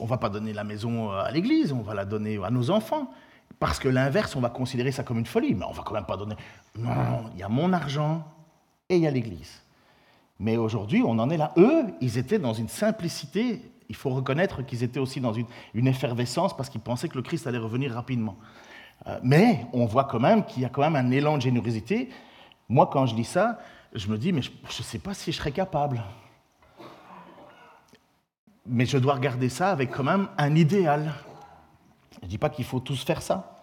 [0.00, 3.10] on va pas donner la maison à l'église, on va la donner à nos enfants.
[3.58, 5.54] Parce que l'inverse, on va considérer ça comme une folie.
[5.54, 6.36] Mais on va quand même pas donner.
[6.76, 8.24] Non, il y a mon argent
[8.88, 9.62] et il y a l'église.
[10.38, 11.52] Mais aujourd'hui, on en est là.
[11.56, 15.46] Eux, ils étaient dans une simplicité il faut reconnaître qu'ils étaient aussi dans une,
[15.86, 18.36] effervescence parce qu'ils pensaient que le Christ allait revenir rapidement.
[19.06, 22.10] Euh, mais on voit quand même qu'il y a quand même un élan de générosité.
[22.68, 23.58] Moi, quand je lis ça,
[23.94, 26.02] je me dis, mais je ne sais pas si je serais capable.
[28.66, 31.14] Mais je dois regarder ça avec quand même un idéal.
[32.20, 33.58] Je ne dis pas qu'il faut tous faire ça.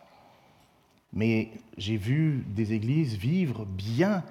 [1.14, 4.24] Mais j'ai vu des églises vivre bien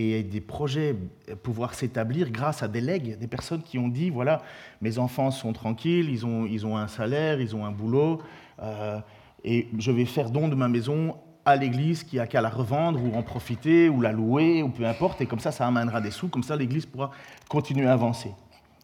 [0.00, 0.94] et des projets
[1.42, 4.42] pouvoir s'établir grâce à des legs, des personnes qui ont dit, voilà,
[4.80, 8.22] mes enfants sont tranquilles, ils ont, ils ont un salaire, ils ont un boulot,
[8.62, 9.00] euh,
[9.42, 13.02] et je vais faire don de ma maison à l'église qui a qu'à la revendre
[13.02, 16.12] ou en profiter ou la louer ou peu importe, et comme ça, ça amènera des
[16.12, 17.10] sous, comme ça l'église pourra
[17.48, 18.30] continuer à avancer.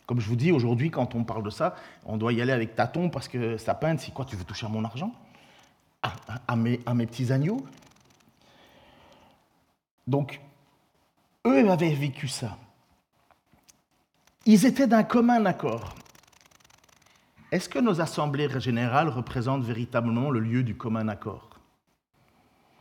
[0.07, 2.75] Comme je vous dis, aujourd'hui, quand on parle de ça, on doit y aller avec
[2.75, 5.13] tâton parce que ça peine, c'est quoi, tu veux toucher à mon argent?
[6.03, 6.13] À,
[6.49, 7.65] à, mes, à mes petits agneaux?
[10.07, 10.41] Donc,
[11.47, 12.57] eux avaient vécu ça.
[14.47, 15.95] Ils étaient d'un commun accord.
[17.53, 21.51] Est-ce que nos assemblées générales représentent véritablement le lieu du commun accord?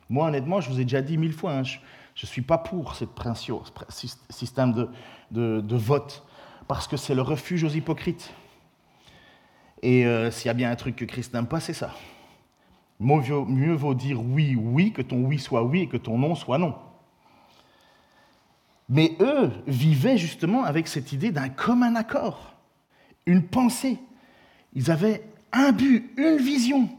[0.10, 1.80] Moi, honnêtement, je vous ai déjà dit mille fois, hein, je
[2.21, 3.06] ne suis pas pour ce
[4.30, 6.26] système de, de, vote,
[6.67, 8.34] parce que c'est le refuge aux hypocrites.
[9.82, 11.93] Et euh, s'il y a bien un truc que Christ n'aime pas, c'est ça.
[12.99, 16.58] Mieux vaut dire oui, oui, que ton oui soit oui et que ton non soit
[16.58, 16.76] non.
[18.89, 22.54] Mais eux vivaient justement avec cette idée d'un commun accord,
[23.26, 24.00] une pensée.
[24.74, 26.89] Ils avaient un but, une vision.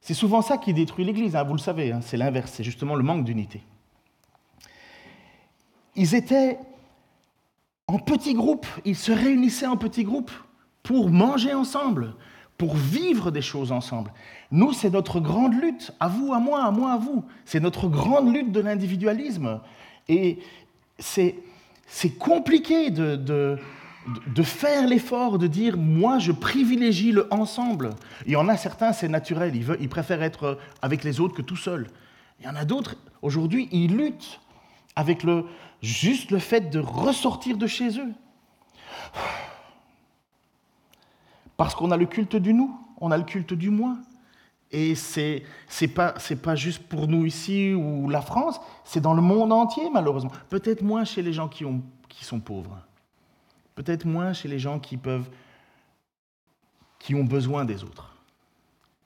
[0.00, 2.94] C'est souvent ça qui détruit l'Église, hein, vous le savez, hein, c'est l'inverse, c'est justement
[2.94, 3.62] le manque d'unité.
[5.96, 6.58] Ils étaient
[7.88, 10.30] en petits groupes, ils se réunissaient en petits groupes
[10.82, 12.14] pour manger ensemble,
[12.58, 14.12] pour vivre des choses ensemble.
[14.50, 17.24] Nous, c'est notre grande lutte, à vous, à moi, à moi, à vous.
[17.44, 19.60] C'est notre grande lutte de l'individualisme.
[20.08, 20.38] Et,
[20.98, 27.90] c'est compliqué de, de, faire l'effort de dire moi je privilégie le ensemble.
[28.26, 31.42] Il y en a certains, c'est naturel, ils, veulent, préfèrent être avec les autres que
[31.42, 31.88] tout seul.
[32.40, 34.40] Il y en a d'autres, aujourd'hui, ils luttent
[34.94, 35.24] avec
[35.82, 38.12] juste le fait de ressortir de chez eux.
[41.56, 43.96] Parce qu'on a le culte du nous, on a le culte du moi.
[44.72, 45.40] Et ce
[45.80, 49.88] n'est pas, pas juste pour nous ici ou la France, c'est dans le monde entier,
[49.92, 50.32] malheureusement.
[50.48, 52.78] Peut-être moins chez les gens qui, ont, qui sont pauvres.
[53.74, 55.28] Peut-être moins chez les gens qui, peuvent,
[56.98, 58.16] qui ont besoin des autres,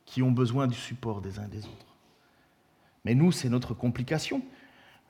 [0.06, 1.86] qui ont besoin du support des uns des autres.
[3.04, 4.42] Mais nous, c'est notre complication.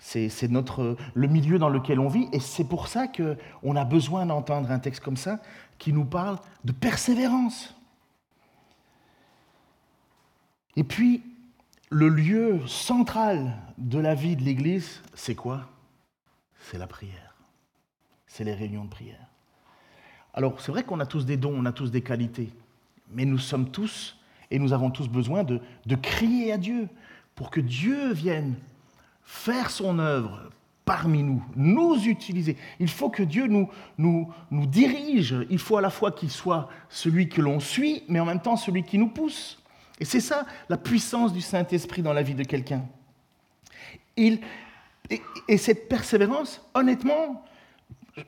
[0.02, 4.24] C'est notre, le milieu dans lequel on vit, et c'est pour ça qu'on a besoin
[4.24, 5.40] d'entendre un texte comme ça
[5.76, 7.74] qui nous parle de persévérance.
[10.76, 11.22] Et puis,
[11.90, 15.68] le lieu central de la vie de l'Église, c'est quoi?
[16.60, 17.34] C'est la prière.
[18.26, 19.26] C'est les réunions de prière.
[20.32, 22.50] Alors, c'est vrai qu'on a tous des dons, on a tous des qualités,
[23.10, 24.16] mais nous sommes tous,
[24.52, 25.60] et nous avons tous besoin de,
[25.96, 26.88] crier à Dieu
[27.34, 28.54] pour que Dieu vienne
[29.24, 30.50] faire son œuvre
[30.84, 32.56] parmi nous, nous utiliser.
[32.78, 35.36] Il faut que Dieu nous dirige.
[35.50, 38.56] Il faut à la fois qu'il soit celui que l'on suit, mais en même temps
[38.56, 39.59] celui qui nous pousse.
[40.00, 42.82] Et c'est ça la puissance du Saint-Esprit dans la vie de quelqu'un.
[44.16, 44.40] Et,
[45.46, 47.44] et, cette persévérance, honnêtement,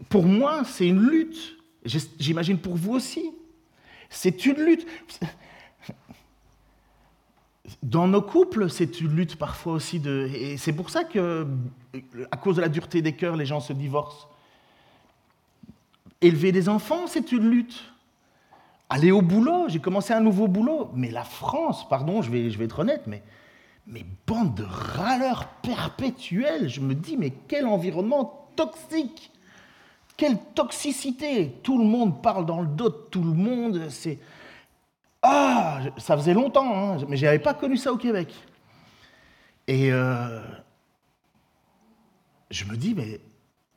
[0.09, 1.57] pour moi, c'est une lutte.
[1.85, 3.33] J'imagine pour vous aussi.
[4.11, 4.87] C'est une lutte.
[7.83, 10.31] Dans nos couples, c'est une lutte parfois aussi de.
[10.35, 11.47] Et c'est pour ça que,
[12.31, 14.29] à cause de la dureté des cœurs, les gens se divorcent.
[16.21, 17.92] Élever des enfants, c'est une lutte
[18.93, 20.91] aller au boulot, j'ai commencé un nouveau boulot.
[20.95, 23.23] Mais la France, pardon, je vais, être honnête, mais,
[23.87, 26.69] mais bande de râleurs perpétuels.
[26.69, 29.33] Je me dis, mais quel environnement toxique
[30.17, 33.89] Quelle toxicité Tout le monde parle dans le dos de tout le monde.
[33.89, 34.19] C'est
[35.25, 38.35] ah, ça faisait longtemps, hein, mais je n'avais pas connu ça au Québec.
[39.69, 40.41] Et euh,
[42.51, 43.21] je me dis, mais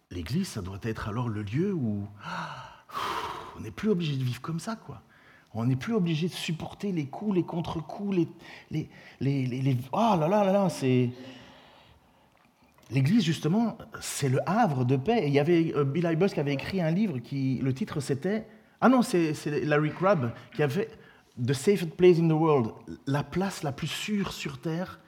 [0.09, 2.07] l'Église, ça doit être alors le lieu où
[3.57, 5.01] on n'est plus obligé de vivre comme ça, quoi.
[5.53, 8.27] On n'est plus obligé de supporter les coups, les contre-coups,
[8.69, 8.89] les,
[9.21, 11.09] les, Oh là là là là, c'est...
[12.91, 15.23] L'Église, justement, c'est le havre de paix.
[15.23, 17.99] Et il y avait euh, Bill Hybels qui avait écrit un livre qui, le titre
[18.01, 18.45] c'était...
[18.81, 20.89] Ah non, c'est Larry Crabb qui avait
[21.43, 22.71] The safest place in the world,
[23.07, 25.01] la place la plus sûre sur terre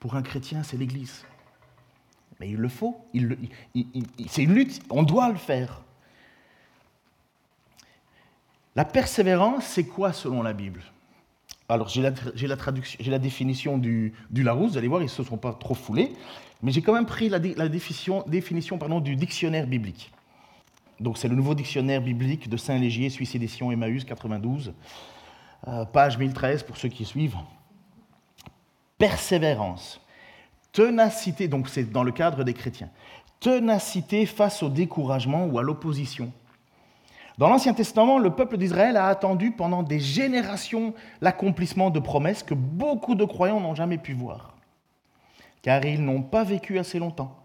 [0.00, 1.24] pour un chrétien, c'est l'Église.
[2.40, 3.06] Mais il le faut,
[4.28, 5.82] c'est une lutte, on doit le faire.
[8.74, 10.82] La persévérance, c'est quoi selon la Bible?
[11.68, 15.52] Alors j'ai la, la, définition du, Larousse, vous allez voir, ils ne se sont pas
[15.52, 16.12] trop foulés,
[16.62, 20.12] mais j'ai quand même pris la, définition, du dictionnaire biblique.
[21.00, 24.74] Donc c'est le nouveau dictionnaire biblique de Saint-Légier, Suisse Édition Emmaüs 92.
[25.68, 27.36] Euh, page 1013 pour ceux qui suivent.
[28.98, 30.00] Persévérance,
[30.72, 32.90] ténacité, donc c'est dans le cadre des chrétiens,
[33.38, 36.32] ténacité face au découragement ou à l'opposition.
[37.38, 42.54] Dans l'Ancien Testament, le peuple d'Israël a attendu pendant des générations l'accomplissement de promesses que
[42.54, 44.54] beaucoup de croyants n'ont jamais pu voir,
[45.62, 47.36] car ils n'ont pas vécu assez longtemps.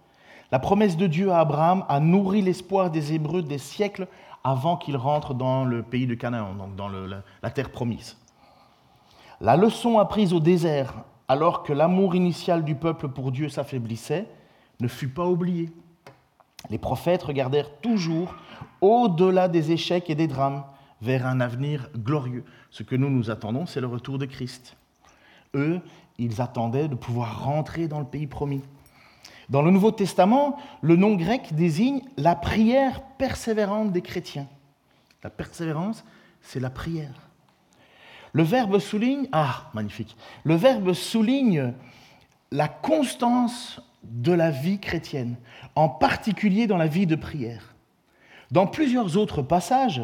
[0.51, 4.07] La promesse de Dieu à Abraham a nourri l'espoir des Hébreux des siècles
[4.43, 8.17] avant qu'ils rentrent dans le pays de Canaan, donc dans la, terre promise.
[9.41, 10.93] La leçon apprise au désert,
[11.27, 14.25] alors que l'amour initial du peuple pour Dieu s'affaiblissait,
[14.79, 15.69] ne fut pas oubliée.
[16.69, 18.35] Les prophètes regardèrent toujours
[18.81, 20.63] au-delà des échecs et des drames
[21.01, 22.43] vers un avenir glorieux.
[22.71, 24.75] Ce que nous nous attendons, c'est le retour de Christ.
[25.53, 25.81] Eux,
[26.17, 28.63] ils attendaient de pouvoir rentrer dans le pays promis.
[29.49, 34.47] Dans le Nouveau Testament, le nom grec désigne la prière persévérante des chrétiens.
[35.23, 36.03] La persévérance,
[36.41, 37.13] c'est la prière.
[38.33, 41.73] Le verbe souligne, ah, magnifique, le verbe souligne
[42.51, 45.35] la constance de la vie chrétienne,
[45.75, 47.75] en particulier dans la vie de prière.
[48.51, 50.01] Dans plusieurs autres passages,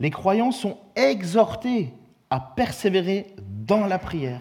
[0.00, 1.94] les croyants sont exhortés
[2.30, 3.34] à persévérer
[3.66, 4.40] dans la prière.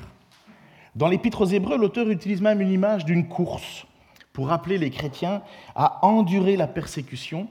[0.95, 3.85] Dans l'Épître aux Hébreux, l'auteur utilise même une image d'une course
[4.33, 5.41] pour appeler les chrétiens
[5.75, 7.47] à endurer la persécution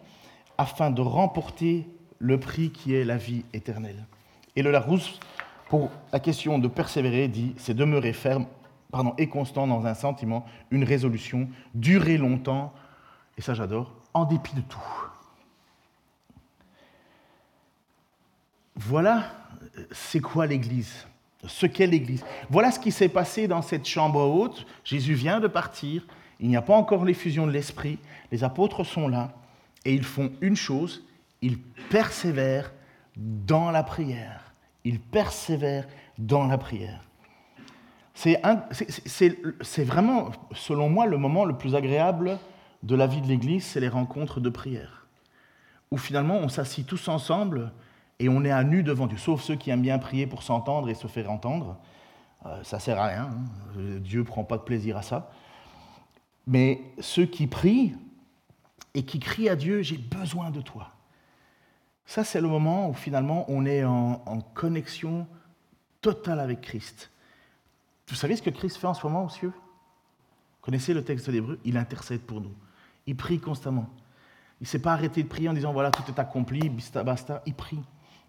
[0.59, 1.87] afin de remporter
[2.19, 4.07] le prix qui est la vie éternelle.
[4.57, 5.19] Et le Larousse,
[5.69, 8.47] pour la question de persévérer, dit c'est demeurer ferme
[8.95, 12.73] pardon, et constant dans un sentiment, une résolution, durer longtemps,
[13.37, 15.11] et ça j'adore, en dépit de tout.
[18.77, 19.33] Voilà
[19.91, 21.09] c'est quoi l'Église,
[21.45, 22.25] ce qu'est l'Église?
[22.51, 24.65] Voilà ce qui s'est passé dans cette chambre haute.
[24.85, 26.07] Jésus vient de partir,
[26.39, 27.99] il n'y a pas encore l'effusion de l'Esprit,
[28.31, 29.33] les apôtres sont là,
[29.85, 31.05] et ils font une chose,
[31.43, 31.59] ils
[31.91, 32.73] persévèrent
[33.17, 34.55] dans la prière.
[34.85, 37.01] Ils persévèrent dans la prière.
[38.15, 42.39] C'est vraiment, selon moi, le moment le plus agréable
[42.83, 45.07] de la vie de l'Église, c'est les rencontres de prière,
[45.91, 47.73] où finalement on s'assit tous ensemble
[48.21, 50.89] et on est à nu devant Dieu, sauf ceux qui aiment bien prier pour s'entendre
[50.89, 51.77] et se faire entendre.
[52.47, 54.01] Euh, ça sert à rien, hein.
[54.01, 55.31] Dieu ne prend pas de plaisir à ça.
[56.47, 57.95] Mais ceux qui prient
[58.95, 60.91] et qui crient à Dieu, j'ai besoin de toi.
[62.07, 65.27] Ça, c'est le moment où finalement on est en, connexion
[66.01, 67.11] totale avec Christ.
[68.09, 69.53] Vous savez ce que Christ fait en ce moment aux cieux?
[70.61, 72.55] Connaissez le texte de l'Hébreu Il intercède pour nous.
[73.07, 73.89] Il prie constamment.
[74.61, 77.43] Il ne s'est pas arrêté de prier en disant voilà, tout est accompli, basta, basta.
[77.47, 77.81] Il prie.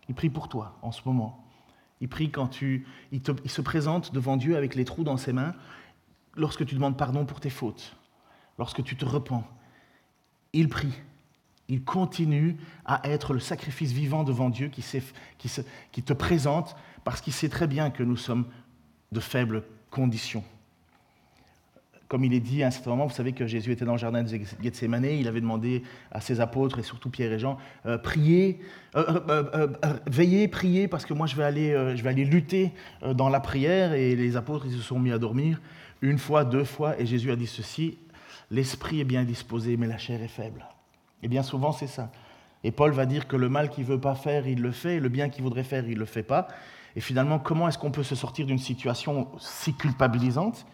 [0.10, 1.46] Il prie pour toi en ce moment.
[2.02, 5.54] Il prie quand tu, il se présente devant Dieu avec les trous dans ses mains
[6.36, 7.96] lorsque tu demandes pardon pour tes fautes
[8.58, 9.44] lorsque tu te repens,
[10.54, 10.94] il prie.
[11.68, 17.50] Il continue à être le sacrifice vivant devant Dieu qui te présente parce qu'il sait
[17.50, 18.46] très bien que nous sommes
[19.12, 20.44] de faibles conditions.
[22.08, 23.98] Comme il est dit à un certain moment, vous savez que Jésus était dans le
[23.98, 24.30] jardin de
[24.62, 28.60] Gethsemane, il avait demandé à ses apôtres et surtout Pierre et Jean, euh, priez,
[28.96, 32.74] euh, euh, veillez, priez, parce que moi je vais aller, je vais aller lutter
[33.16, 33.94] dans la prière.
[33.94, 35.60] Et les apôtres ils se sont mis à dormir
[36.02, 37.98] une fois, deux fois, et Jésus a dit ceci,
[38.52, 40.66] l'esprit est bien disposé, mais la chair est faible.
[41.24, 42.12] Et bien souvent, c'est ça.
[42.64, 44.98] Et Paul va dire que le mal qu'il ne veut pas faire, il le fait,
[44.98, 46.48] et le bien qu'il voudrait faire, il ne le fait pas.
[46.96, 50.66] Et finalement, comment est-ce qu'on peut se sortir d'une situation si culpabilisante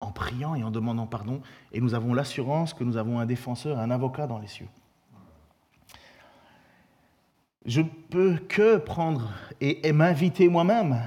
[0.00, 1.40] En priant et en demandant pardon.
[1.72, 4.68] Et nous avons l'assurance que nous avons un défenseur, un avocat dans les cieux.
[7.64, 11.02] Je ne peux que prendre et, m'inviter moi-même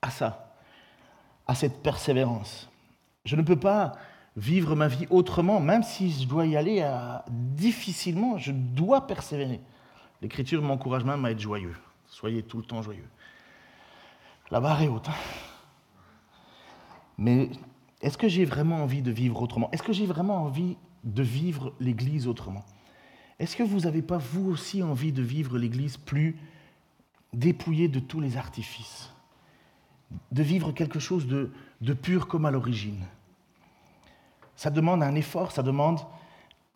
[0.00, 0.54] à ça,
[1.48, 2.70] à cette persévérance.
[3.24, 3.92] Je ne peux pas
[4.36, 6.88] vivre ma vie autrement, même si je dois y aller
[7.28, 9.60] difficilement, je dois persévérer.
[10.22, 11.74] L'Écriture m'encourage même à être joyeux.
[12.06, 13.08] Soyez tout le temps joyeux.
[14.50, 15.08] La barre est haute.
[15.08, 15.14] Hein.
[17.18, 17.50] Mais
[18.00, 19.70] est-ce que j'ai vraiment envie de vivre autrement?
[19.72, 22.64] Est-ce que j'ai vraiment envie de vivre l'Église autrement?
[23.38, 26.38] Est-ce que vous n'avez pas, vous aussi, envie de vivre l'Église plus
[27.32, 29.12] dépouillée de tous les artifices?
[30.30, 33.04] De vivre quelque chose de, pur comme à l'origine?
[34.54, 36.00] Ça demande un effort, ça demande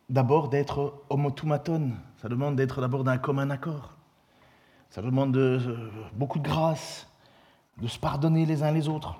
[0.09, 3.95] d'abord d'être homotumaton, ça demande d'être d'abord d'un commun accord,
[4.89, 7.07] ça demande de, beaucoup de grâce,
[7.81, 9.15] de se pardonner les uns les autres.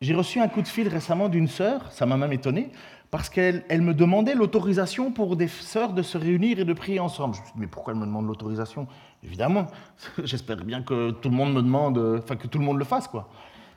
[0.00, 2.70] J'ai reçu un coup de fil récemment d'une sœur, ça m'a même étonné,
[3.10, 6.98] parce qu'elle elle me demandait l'autorisation pour des sœurs de se réunir et de prier
[6.98, 7.34] ensemble.
[7.36, 8.88] Je me suis dit, mais pourquoi elle me demande l'autorisation?
[9.22, 9.66] Évidemment,
[10.24, 13.06] j'espère bien que tout le monde me demande, enfin que tout le monde le fasse,
[13.06, 13.28] quoi.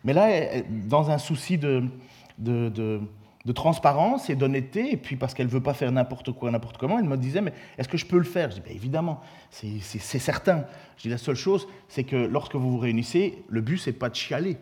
[0.03, 0.27] Mais là,
[0.69, 1.83] dans un souci de,
[2.37, 3.01] de, de,
[3.53, 6.97] transparence et d'honnêteté, et puis parce qu'elle ne veut pas faire n'importe quoi, n'importe comment,
[6.97, 8.49] elle me disait, mais est-ce que je peux le faire?
[8.49, 10.65] Je dis, ben évidemment, c'est certain.
[10.97, 14.09] Je dis, la seule chose, c'est que lorsque vous vous réunissez, le but, c'est pas
[14.09, 14.57] de chialer.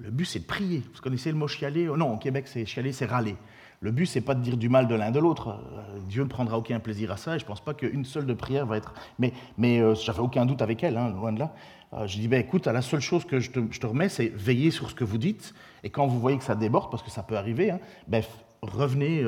[0.00, 0.84] Le but, c'est de prier.
[0.94, 1.88] Vous connaissez le mot chialer?
[1.88, 3.34] Oh Non, au Québec, c'est chialer, c'est râler.
[3.80, 5.48] Le but, c'est pas de dire du mal de l'un de l'autre.
[5.50, 8.26] Euh, Dieu ne prendra aucun plaisir à ça, et je ne pense pas qu'une seule
[8.26, 8.92] de prière va être.
[9.18, 11.52] Mais, mais euh, j'avais aucun doute avec elle, hein, loin de là.
[11.92, 14.90] Euh, je dis, ben, écoute, la seule chose que je te, remets, c'est veiller sur
[14.90, 17.36] ce que vous dites, et quand vous voyez que ça déborde, parce que ça peut
[17.36, 18.22] arriver, hein, ben,
[18.62, 19.22] revenez,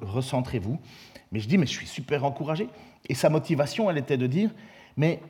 [0.00, 0.80] recentrez-vous.
[1.30, 2.68] Mais je dis, mais je suis super encouragé.
[3.08, 4.50] Et sa motivation, elle était de dire,
[4.96, 5.20] mais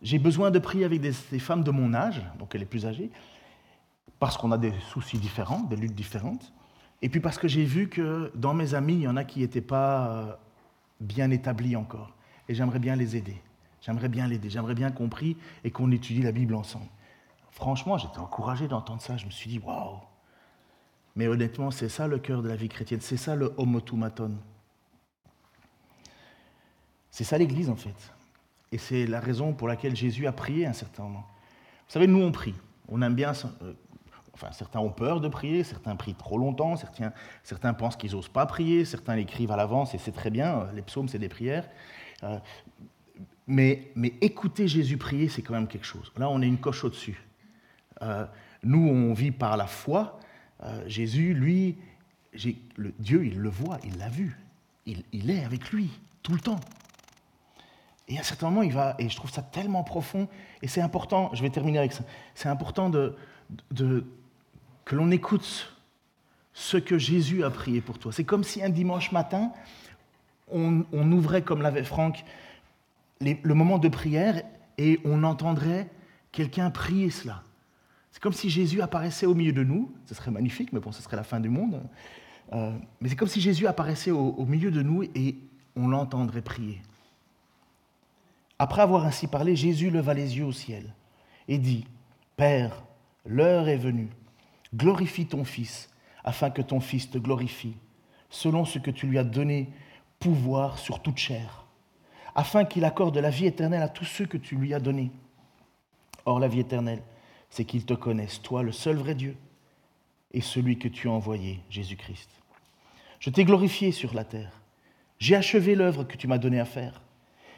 [0.00, 2.86] j'ai besoin de prier avec des, des femmes de mon âge, donc elle est plus
[2.86, 3.10] âgée,
[4.18, 6.52] parce qu'on a des soucis différents, des luttes différentes,
[7.02, 9.40] et puis parce que j'ai vu que dans mes amis, il y en a qui
[9.40, 10.32] n'étaient pas euh,
[11.00, 12.14] bien établis encore.
[12.48, 13.36] Et j'aimerais bien les aider.
[13.82, 14.48] J'aimerais bien l'aider.
[14.48, 16.86] J'aimerais bien qu'on prie et qu'on étudie la Bible ensemble.
[17.50, 19.16] Franchement, j'étais encouragé d'entendre ça.
[19.16, 19.98] Je me suis dit, waouh!
[21.14, 23.00] Mais honnêtement, c'est ça le cœur de la vie chrétienne.
[23.02, 24.32] C'est ça le homotumaton.
[27.10, 28.14] C'est ça l'Église, en fait.
[28.70, 31.26] Et c'est la raison pour laquelle Jésus a prié un certain moment.
[31.86, 32.54] Vous savez, nous, on prie.
[32.88, 33.74] On aime bien euh,
[34.34, 38.30] Enfin, certains ont peur de prier, certains prient trop longtemps, certains, certains pensent qu'ils n'osent
[38.30, 41.68] pas prier, certains l'écrivent à l'avance et c'est très bien, les psaumes c'est des prières.
[42.22, 42.38] Euh,
[43.46, 46.12] mais, écouter Jésus prier, c'est quand même quelque chose.
[46.16, 47.20] Là, on est une coche au-dessus.
[48.02, 48.24] Euh,
[48.62, 50.18] nous, on vit par la foi.
[50.86, 51.76] Jésus, lui,
[52.76, 54.36] le, Dieu, il le voit, il l'a vu.
[54.86, 55.90] Il, est avec lui
[56.22, 56.60] tout le temps.
[58.08, 60.28] Et à un certain moment, il va, et je trouve ça tellement profond,
[60.60, 62.02] et c'est important, je vais terminer avec ça,
[62.34, 63.16] c'est important de,
[64.84, 65.72] que l'on écoute
[66.52, 68.12] ce que Jésus a prié pour toi.
[68.12, 69.52] C'est comme si un dimanche matin,
[70.50, 72.24] on, ouvrait, comme l'avait Franck,
[73.22, 74.42] le moment de prière
[74.78, 75.90] et on entendrait
[76.32, 77.42] quelqu'un prier cela.
[78.10, 79.92] C'est comme si Jésus apparaissait au milieu de nous.
[80.06, 81.82] Ce serait magnifique, mais bon, ce serait la fin du monde.
[82.52, 85.36] Euh, mais c'est comme si Jésus apparaissait au milieu de nous et
[85.76, 86.82] on l'entendrait prier.
[88.58, 90.94] Après avoir ainsi parlé, Jésus leva les yeux au ciel
[91.48, 91.86] et dit,
[92.36, 92.84] Père,
[93.26, 94.08] l'heure est venue
[94.74, 95.90] Glorifie ton Fils,
[96.24, 97.76] afin que ton Fils te glorifie,
[98.30, 99.68] selon ce que tu lui as donné
[100.18, 101.61] pouvoir sur toute chair,
[102.34, 105.10] afin qu'il accorde la vie éternelle à tous ceux que tu lui as donnés.
[106.24, 107.02] Or, la vie éternelle,
[107.50, 109.36] c'est qu'ils te connaissent, toi, le seul vrai Dieu,
[110.32, 112.30] et celui que tu as envoyé, Jésus-Christ.
[113.20, 114.62] Je t'ai glorifié sur la terre.
[115.18, 117.02] J'ai achevé l'œuvre que tu m'as donnée à faire.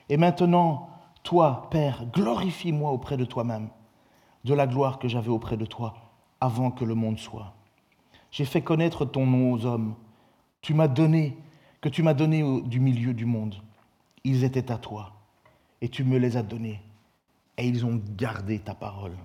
[0.08, 0.90] Et maintenant,
[1.22, 3.70] toi, Père, glorifie-moi auprès de toi-même,
[4.44, 5.94] de la gloire que j'avais auprès de toi
[6.40, 7.54] avant que le monde soit.
[8.30, 9.94] J'ai fait connaître ton nom aux hommes.
[10.60, 11.38] Tu m'as donné,
[11.80, 13.54] que tu m'as donné du milieu du monde.
[14.24, 15.12] Ils étaient à toi,
[15.82, 16.80] et tu me les as donnés,
[17.58, 19.16] et ils ont gardé ta parole.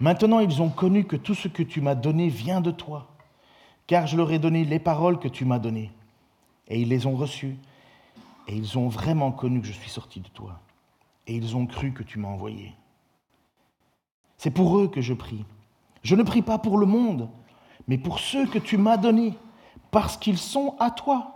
[0.00, 3.14] Maintenant, ils ont connu que tout ce que tu m'as donné vient de toi,
[3.86, 5.92] car je leur ai donné les paroles que tu m'as données,
[6.68, 7.58] et ils les ont reçues,
[8.48, 10.60] et ils ont vraiment connu que je suis sorti de toi,
[11.26, 12.74] et ils ont cru que tu m'as envoyé.
[14.38, 15.44] C'est pour eux que je prie.
[16.02, 17.28] Je ne prie pas pour le monde,
[17.86, 19.34] mais pour ceux que tu m'as donnés,
[19.90, 21.31] parce qu'ils sont à toi.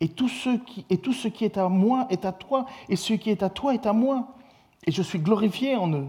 [0.00, 3.50] Et tout, ce qui, est à moi est à toi, et ce qui est à
[3.50, 4.34] toi est à moi.
[4.86, 6.08] Et je suis glorifié en eux.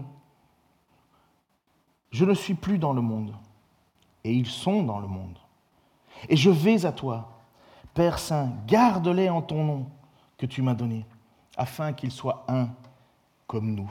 [2.10, 3.34] Je ne suis plus dans le monde,
[4.24, 5.38] et ils sont dans le monde.
[6.28, 7.42] Et je vais à toi.
[7.94, 9.86] Père Saint, garde-les en ton nom
[10.38, 11.04] que tu m'as donné,
[11.56, 12.68] afin qu'ils soient un
[13.46, 13.90] comme nous.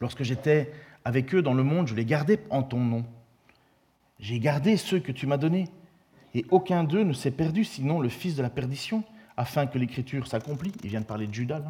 [0.00, 0.72] Lorsque j'étais
[1.04, 3.04] avec eux dans le monde, je les gardais en ton nom.
[4.18, 5.68] J'ai gardé ceux que tu m'as donnés,
[6.34, 9.04] et aucun d'eux ne s'est perdu, sinon le fils de la perdition,
[9.36, 10.74] afin que l'écriture s'accomplisse.
[10.82, 11.62] Il vient de parler de Judas.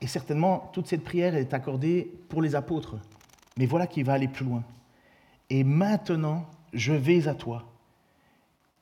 [0.00, 2.96] Et certainement, toute cette prière est accordée pour les apôtres,
[3.56, 4.62] Mais voilà qu'il va aller plus loin.
[5.50, 7.64] Et maintenant, je vais à toi.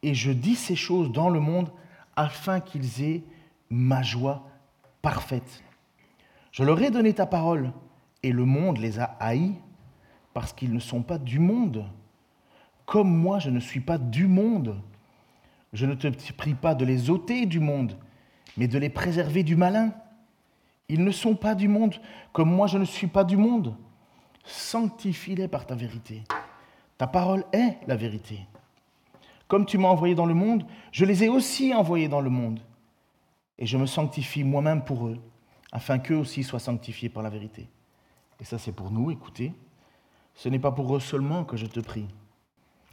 [0.03, 1.71] Et je dis ces choses dans le monde
[2.15, 3.23] afin qu'ils aient
[3.71, 4.47] ma joie
[5.03, 5.63] parfaite.
[6.53, 7.73] Je leur ai donné ta parole,
[8.23, 9.55] et le monde les a haïs,
[10.35, 11.85] parce qu'ils ne sont pas du monde.
[12.89, 14.81] Comme moi, je ne suis pas du monde.
[15.75, 17.99] Je ne te prie pas de les ôter du monde,
[18.57, 19.93] mais de les préserver du malin.
[20.89, 21.97] Ils ne sont pas du monde,
[22.33, 23.77] comme moi je ne suis pas du monde.
[24.45, 26.23] Sanctifie-les par ta vérité.
[26.97, 28.47] Ta parole est la vérité.
[29.49, 32.61] Comme tu m'as envoyé dans le monde, je les ai aussi envoyés dans le monde.
[33.59, 35.19] Et je me sanctifie moi-même pour eux,
[35.73, 37.69] afin qu'eux aussi soient sanctifiés par la vérité.
[38.41, 39.53] Et ça c'est pour nous, écoutez.
[40.35, 42.09] Ce n'est pas pour eux seulement que je te prie,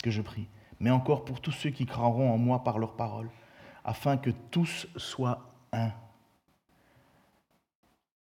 [0.10, 0.48] je prie,
[0.80, 3.30] mais encore pour tous ceux qui croiront en moi par leur parole,
[3.84, 5.92] afin que tous soient un.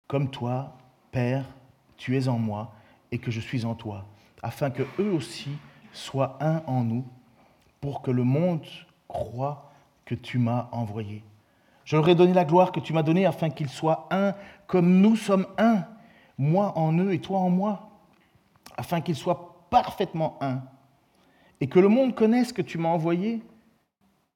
[0.07, 0.77] Comme toi,
[1.13, 1.45] Père,
[1.97, 2.73] tu es en moi
[3.13, 4.07] et que je suis en toi,
[4.43, 5.51] afin que eux aussi
[5.93, 7.05] soient un en nous,
[7.81, 8.67] pour que le monde
[9.09, 9.73] croie
[10.05, 11.23] que tu m'as envoyé.
[11.85, 14.35] Je leur ai donné la gloire que tu m'as donnée afin qu'ils soient un
[14.67, 15.85] comme nous sommes un,
[16.39, 17.91] moi en eux et toi en moi,
[18.77, 20.63] afin qu'ils soient parfaitement un
[21.61, 23.43] et que le monde connaisse que tu m'as envoyé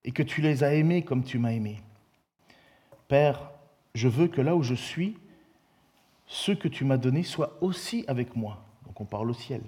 [0.05, 1.81] et que tu les as aimés comme tu m'as aimé.
[3.09, 3.51] Père,
[3.95, 5.17] je veux que là où je suis,
[6.27, 8.65] ceux que tu m'as donnés soient aussi avec moi.
[8.87, 9.63] Donc on parle au ciel,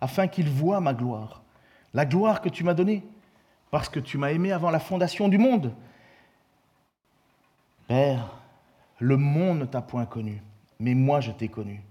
[0.00, 1.42] afin qu'ils voient ma gloire,
[1.92, 3.02] la gloire que tu m'as donnée,
[3.70, 5.74] parce que tu m'as aimé avant la fondation du monde.
[7.88, 8.36] Père,
[8.98, 10.42] le monde ne t'a point connu,
[10.78, 11.82] mais moi je t'ai connu.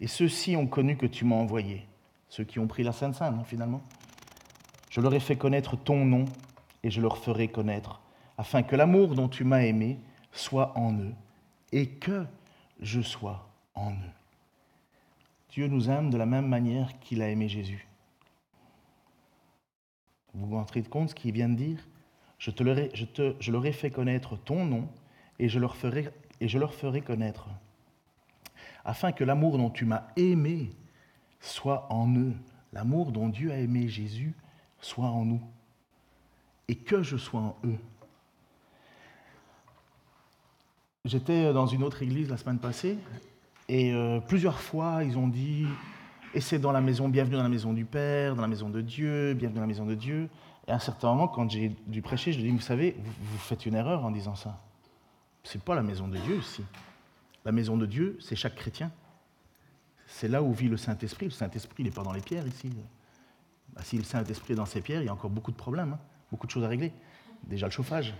[0.00, 1.86] Et ceux-ci ont connu que tu m'as envoyé,
[2.28, 3.82] ceux qui ont pris la Sainte Sainte, finalement.
[4.96, 6.24] Je leur ai fait connaître ton nom
[6.82, 8.00] et je leur ferai connaître,
[8.38, 9.98] afin que l'amour dont tu m'as aimé
[10.32, 11.12] soit en eux
[11.70, 12.24] et que
[12.80, 14.14] je sois en eux.
[15.50, 17.86] Dieu nous aime de la même manière qu'il a aimé Jésus.
[20.32, 21.86] Vous vous rendez compte ce qu'il vient de dire?
[22.38, 24.88] Je, te leur ai, fait connaître ton nom
[25.38, 26.08] et je leur ferai,
[26.40, 27.50] et je leur ferai connaître,
[28.82, 30.70] afin que l'amour dont tu m'as aimé
[31.38, 32.32] soit en eux,
[32.72, 34.34] l'amour dont Dieu a aimé Jésus
[34.80, 35.42] soit en nous
[36.68, 37.78] et que je sois en eux.
[41.04, 42.98] J'étais dans une autre église la semaine passée
[43.68, 45.66] et euh, plusieurs fois ils ont dit
[46.36, 48.82] et c'est dans la maison, bienvenue dans la maison du Père, dans la maison de
[48.82, 50.28] Dieu, bienvenue dans la maison de Dieu.
[50.66, 53.38] Et à un certain moment, quand j'ai dû prêcher, je lui ai vous savez, vous,
[53.38, 54.60] faites une erreur en disant ça.
[55.44, 56.62] C'est pas la maison de Dieu ici.
[57.46, 58.90] La maison de Dieu, c'est chaque chrétien.
[60.06, 61.24] C'est là où vit le Saint-Esprit.
[61.24, 62.70] Le Saint-Esprit n'est pas dans les pierres ici.
[63.74, 65.94] Bah, si le Saint-Esprit est dans ces pierres, il y a encore beaucoup de problèmes,
[65.94, 66.00] hein,
[66.30, 66.92] beaucoup de choses à régler.
[67.44, 68.14] Déjà le chauffage.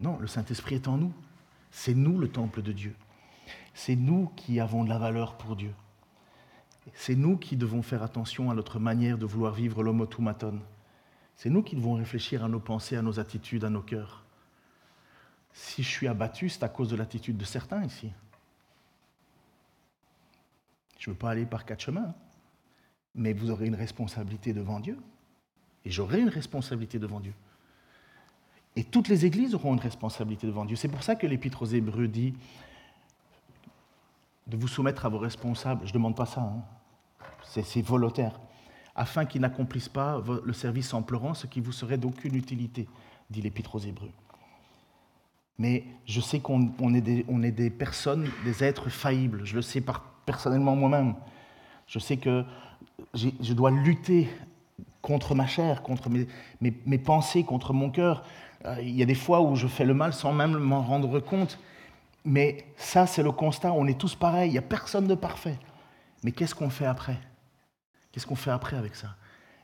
[0.00, 1.12] Non, le Saint-Esprit est en nous.
[1.70, 2.94] C'est nous le temple de Dieu.
[3.74, 5.72] C'est nous qui avons de la valeur pour Dieu.
[6.94, 10.60] C'est nous qui devons faire attention à notre manière de vouloir vivre l'homotumaton.
[11.36, 14.24] C'est nous qui devons réfléchir à nos pensées, à nos attitudes, à nos cœurs.
[15.52, 18.10] Si je suis abattu, c'est à cause de l'attitude de certains ici.
[20.98, 22.06] Je ne veux pas aller par quatre chemins.
[22.08, 22.14] Hein
[23.14, 24.98] mais vous aurez une responsabilité devant Dieu.
[25.84, 27.34] Et j'aurai une responsabilité devant Dieu.
[28.76, 30.76] Et toutes les églises auront une responsabilité devant Dieu.
[30.76, 32.34] C'est pour ça que l'Épître aux Hébreux dit
[34.46, 35.82] de vous soumettre à vos responsables.
[35.84, 36.62] Je ne demande pas ça, hein.
[37.42, 38.40] c'est volontaire.
[38.94, 42.88] Afin qu'ils n'accomplissent pas le service en pleurant, ce qui vous serait d'aucune utilité,
[43.30, 44.10] dit l'Épître aux Hébreux.
[45.58, 49.44] Mais je sais qu'on est, des personnes, des êtres faillibles.
[49.44, 49.82] Je le sais
[50.24, 51.14] personnellement moi-même.
[51.86, 52.44] Je sais que
[53.14, 54.28] je dois lutter
[55.02, 56.26] contre ma chair, contre mes,
[56.60, 58.24] mes, pensées, contre mon cœur.
[58.66, 61.20] Euh, il y a des fois où je fais le mal sans même m'en rendre
[61.20, 61.58] compte.
[62.24, 63.72] Mais ça, c'est le constat.
[63.72, 64.50] On est tous pareils.
[64.50, 65.58] Il n'y a personne de parfait.
[66.24, 67.18] Mais qu'est-ce qu'on fait après?
[68.12, 69.14] Qu'est-ce qu'on fait après avec ça?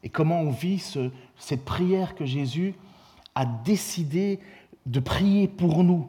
[0.03, 2.75] Et comment on vit ce, cette prière que Jésus
[3.35, 4.39] a décidé
[4.87, 6.09] de prier pour nous?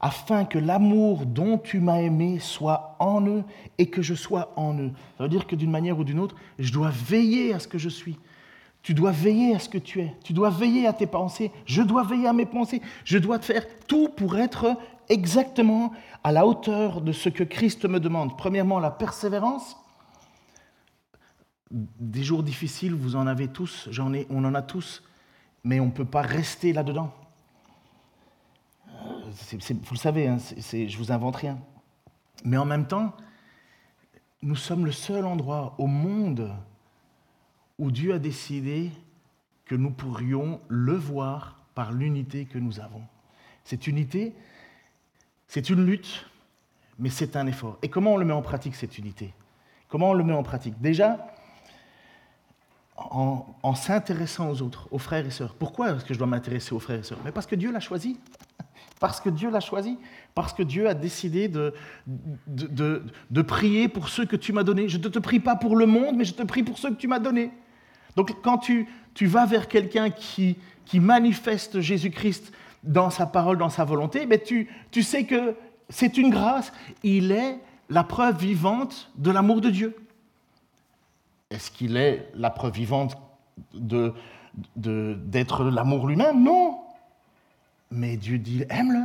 [0.00, 3.44] Afin que l'amour dont tu m'as aimé soit en eux
[3.78, 4.90] et que je sois en eux.
[5.16, 7.78] Ça veut dire que d'une manière ou d'une autre, je dois veiller à ce que
[7.78, 8.18] je suis.
[8.82, 10.14] Tu dois veiller à ce que tu es.
[10.22, 11.50] Tu dois veiller à tes pensées.
[11.64, 12.80] Je dois veiller à mes pensées.
[13.04, 14.76] Je dois faire tout pour être
[15.08, 15.92] exactement
[16.22, 18.36] à la hauteur de ce que Christ me demande.
[18.36, 19.76] Premièrement, la persévérance.
[21.70, 25.02] Des jours difficiles, vous en avez tous, j'en ai, on en a tous,
[25.64, 27.12] mais on ne peut pas rester là-dedans
[29.36, 31.58] vous le savez, hein, je vous invente rien.
[32.44, 33.14] Mais en même temps,
[34.42, 36.54] nous sommes le seul endroit au monde
[37.78, 38.90] où Dieu a décidé
[39.64, 43.02] que nous pourrions le voir par l'unité que nous avons.
[43.64, 44.34] Cette unité,
[45.48, 46.26] c'est une lutte,
[46.98, 47.78] mais c'est un effort.
[47.82, 49.34] Et comment on le met en pratique, cette unité?
[49.88, 50.80] Comment on le met en pratique?
[50.80, 51.26] Déjà,
[52.96, 55.54] en, en s'intéressant aux autres, aux frères et sœurs.
[55.54, 57.18] Pourquoi est-ce que je dois m'intéresser aux frères et sœurs?
[57.24, 58.18] Mais parce que Dieu l'a choisi.
[59.00, 59.98] Parce que Dieu l'a choisi.
[60.34, 61.72] Parce que Dieu a décidé de,
[62.46, 64.88] de, prier pour ceux que tu m'as donnés.
[64.88, 66.96] Je ne te prie pas pour le monde, mais je te prie pour ceux que
[66.96, 67.50] tu m'as donnés.
[68.16, 72.52] Donc quand tu, tu vas vers quelqu'un qui, qui manifeste Jésus-Christ
[72.82, 75.54] dans sa parole, dans sa volonté, mais tu, tu sais que
[75.88, 76.72] c'est une grâce.
[77.02, 77.58] Il est
[77.88, 79.96] la preuve vivante de l'amour de Dieu.
[81.50, 83.16] Est-ce qu'il est la preuve vivante
[83.74, 84.12] de-
[84.76, 86.42] d'être l'amour lui-même?
[86.42, 86.78] Non.
[87.90, 89.04] Mais Dieu dit, aime-le.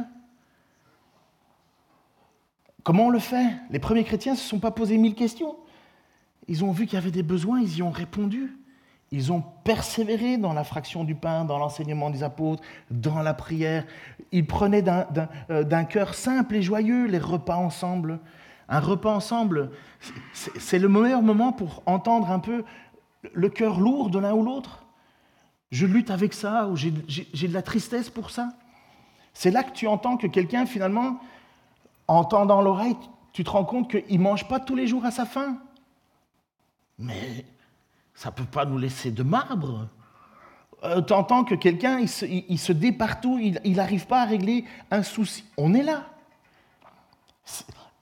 [2.84, 3.56] Comment on le fait?
[3.70, 5.56] Les premiers chrétiens ne se sont pas posé mille questions.
[6.48, 8.58] Ils ont vu qu'il y avait des besoins, ils y ont répondu.
[9.12, 13.86] Ils ont persévéré dans la fraction du pain, dans l'enseignement des apôtres, dans la prière.
[14.32, 15.06] Ils prenaient d'un-
[15.50, 18.20] euh, cœur simple et joyeux les repas ensemble.
[18.70, 19.72] Un repas ensemble,
[20.34, 22.64] c'est le meilleur moment pour entendre un peu
[23.34, 24.86] le cœur lourd de l'un ou l'autre.
[25.72, 28.54] Je lutte avec ça, ou j'ai de la tristesse pour ça.
[29.34, 31.20] C'est là que tu entends que quelqu'un, finalement,
[32.08, 32.98] en tendant l'oreille,
[33.34, 35.58] tu te rends compte qu'il ne mange pas tous les jours à sa faim.
[37.00, 37.46] Mais
[38.14, 39.88] ça ne peut pas nous laisser de marbre.
[40.84, 45.04] Euh, tu entends que quelqu'un, il se, il- il il n'arrive pas à régler un
[45.04, 45.46] souci.
[45.58, 46.06] On est là.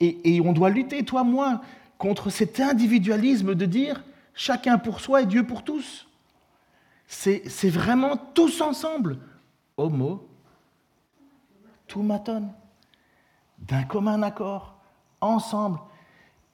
[0.00, 1.60] Et, on doit lutter, toi, moi,
[1.98, 4.02] contre cet individualisme de dire
[4.34, 6.06] chacun pour soi et Dieu pour tous.
[7.06, 9.18] C'est vraiment tous ensemble.
[9.76, 10.26] Homo,
[11.90, 12.52] tout matonne,
[13.58, 14.76] d'un commun accord,
[15.20, 15.80] ensemble,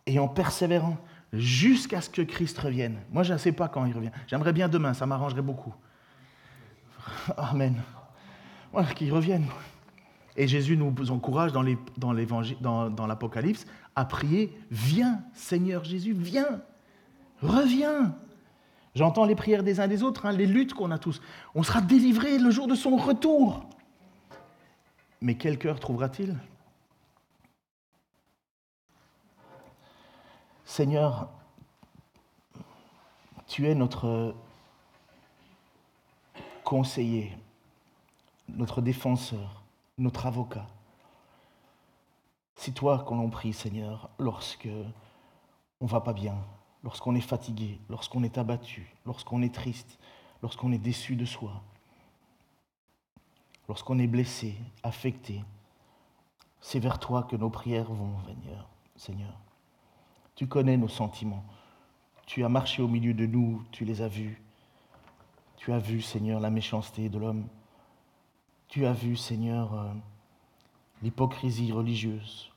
[0.07, 0.97] et en persévérant
[1.33, 2.97] jusqu'à ce que Christ revienne.
[3.13, 4.11] Moi, je ne sais pas quand il revient.
[4.27, 5.75] J'aimerais bien demain, ça m'arrangerait beaucoup.
[7.37, 7.83] Amen.
[8.73, 9.45] Voilà, qu'il revienne.
[10.37, 15.85] Et Jésus nous encourage dans les- dans l'évangile- dans- dans l'Apocalypse à prier Viens, Seigneur
[15.85, 16.61] Jésus, viens,
[17.43, 18.15] reviens.
[18.95, 21.21] J'entends les prières des uns des autres, hein, les luttes qu'on a tous.
[21.55, 23.66] On sera délivré le jour de son retour.
[25.27, 26.39] Mais quel cœur trouvera-t-il?
[30.65, 31.29] Seigneur,
[33.49, 34.37] tu es notre
[36.63, 37.37] conseiller,
[38.49, 39.65] notre défenseur,
[39.99, 40.69] notre avocat.
[42.55, 44.69] C'est toi qu'on l'on prie, Seigneur, lorsque
[45.81, 46.37] on va pas bien,
[46.85, 49.99] lorsqu'on est fatigué, lorsqu'on est abattu, lorsqu'on est triste,
[50.41, 51.65] lorsqu'on est déçu de soi,
[53.69, 55.43] lorsqu'on est blessé, affecté.
[56.61, 59.39] C'est vers toi que nos prières vont venir, Seigneur.
[60.35, 61.45] Tu connais nos sentiments.
[62.27, 64.43] Tu as marché au milieu de nous, tu les as vus.
[65.57, 67.47] Tu as vu, Seigneur, la méchanceté de l'homme.
[68.69, 69.93] Tu as vu, Seigneur, euh,
[71.03, 72.51] l'hypocrisie religieuse.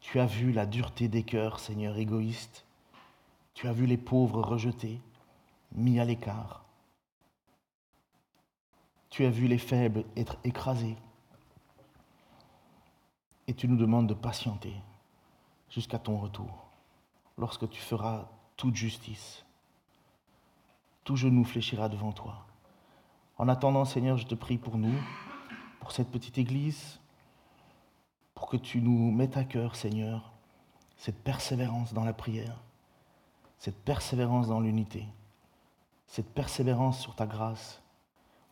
[0.00, 2.64] Tu as vu la dureté des cœurs, Seigneur, égoïstes.
[3.54, 5.00] Tu as vu les pauvres rejetés,
[5.74, 6.64] mis à l'écart.
[9.12, 10.96] Tu as vu les faibles être écrasés.
[13.46, 14.72] Et tu nous demandes de patienter
[15.68, 16.70] jusqu'à ton retour,
[17.36, 19.44] lorsque tu feras toute justice.
[21.04, 22.46] Tout genou fléchira devant toi.
[23.36, 24.98] En attendant, Seigneur, je te prie pour nous,
[25.80, 26.98] pour cette petite église,
[28.34, 30.32] pour que tu nous mettes à cœur, Seigneur,
[30.96, 32.62] cette persévérance dans la prière,
[33.58, 35.06] cette persévérance dans l'unité,
[36.06, 37.81] cette persévérance sur ta grâce.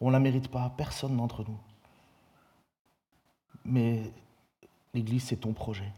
[0.00, 1.58] On ne la mérite pas, personne d'entre nous.
[3.64, 4.02] Mais
[4.94, 5.92] l'Église, c'est ton projet.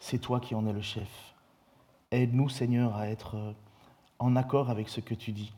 [0.00, 1.34] C'est toi qui en es le chef.
[2.10, 3.52] Aide-nous, Seigneur, à être euh,
[4.18, 5.52] en accord avec ce que tu dis.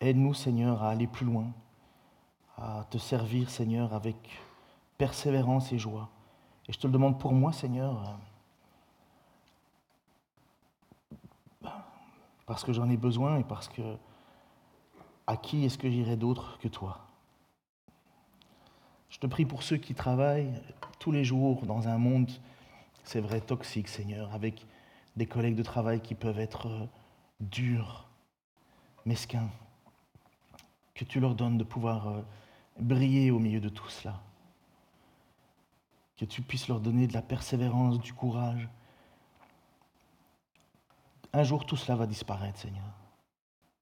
[0.00, 1.46] Aide-nous, Seigneur, à aller plus loin,
[2.56, 4.16] à te servir, Seigneur, avec
[4.96, 6.08] persévérance et joie.
[6.68, 8.18] Et je te le demande pour moi, Seigneur,
[11.62, 11.68] euh,
[12.46, 13.82] parce que j'en ai besoin et parce que
[15.28, 17.06] à qui est-ce que j'irai d'autre que toi?
[19.10, 20.54] Je te prie pour ceux qui travaillent
[20.98, 22.30] tous les jours dans un monde,
[23.04, 24.66] c'est vrai, toxique, Seigneur, avec
[25.16, 26.86] des collègues de travail qui peuvent être euh,
[27.40, 28.08] durs,
[29.04, 29.50] mesquins.
[30.94, 32.22] Que tu leur donnes de pouvoir euh,
[32.80, 34.22] briller au milieu de tout cela.
[36.16, 38.66] Que tu puisses leur donner de la persévérance, du courage.
[41.34, 42.94] Un jour, tout cela va disparaître, Seigneur.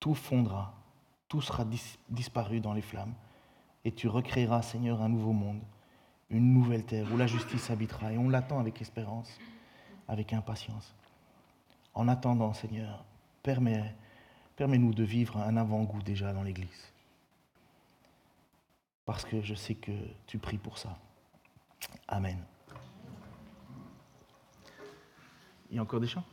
[0.00, 0.74] Tout fondra,
[1.28, 3.14] tout sera dis- disparu dans les flammes.
[3.84, 5.60] Et tu recréeras, Seigneur, un nouveau monde,
[6.30, 8.12] une nouvelle terre où la justice habitera.
[8.12, 9.38] Et on l'attend avec espérance,
[10.08, 10.94] avec impatience.
[11.94, 13.04] En attendant, Seigneur,
[13.42, 13.94] permets,
[14.56, 16.92] permets-nous de vivre un avant-goût déjà dans l'Église.
[19.04, 19.92] Parce que je sais que
[20.26, 20.98] tu pries pour ça.
[22.08, 22.42] Amen.
[25.70, 26.24] Il y a encore des chants?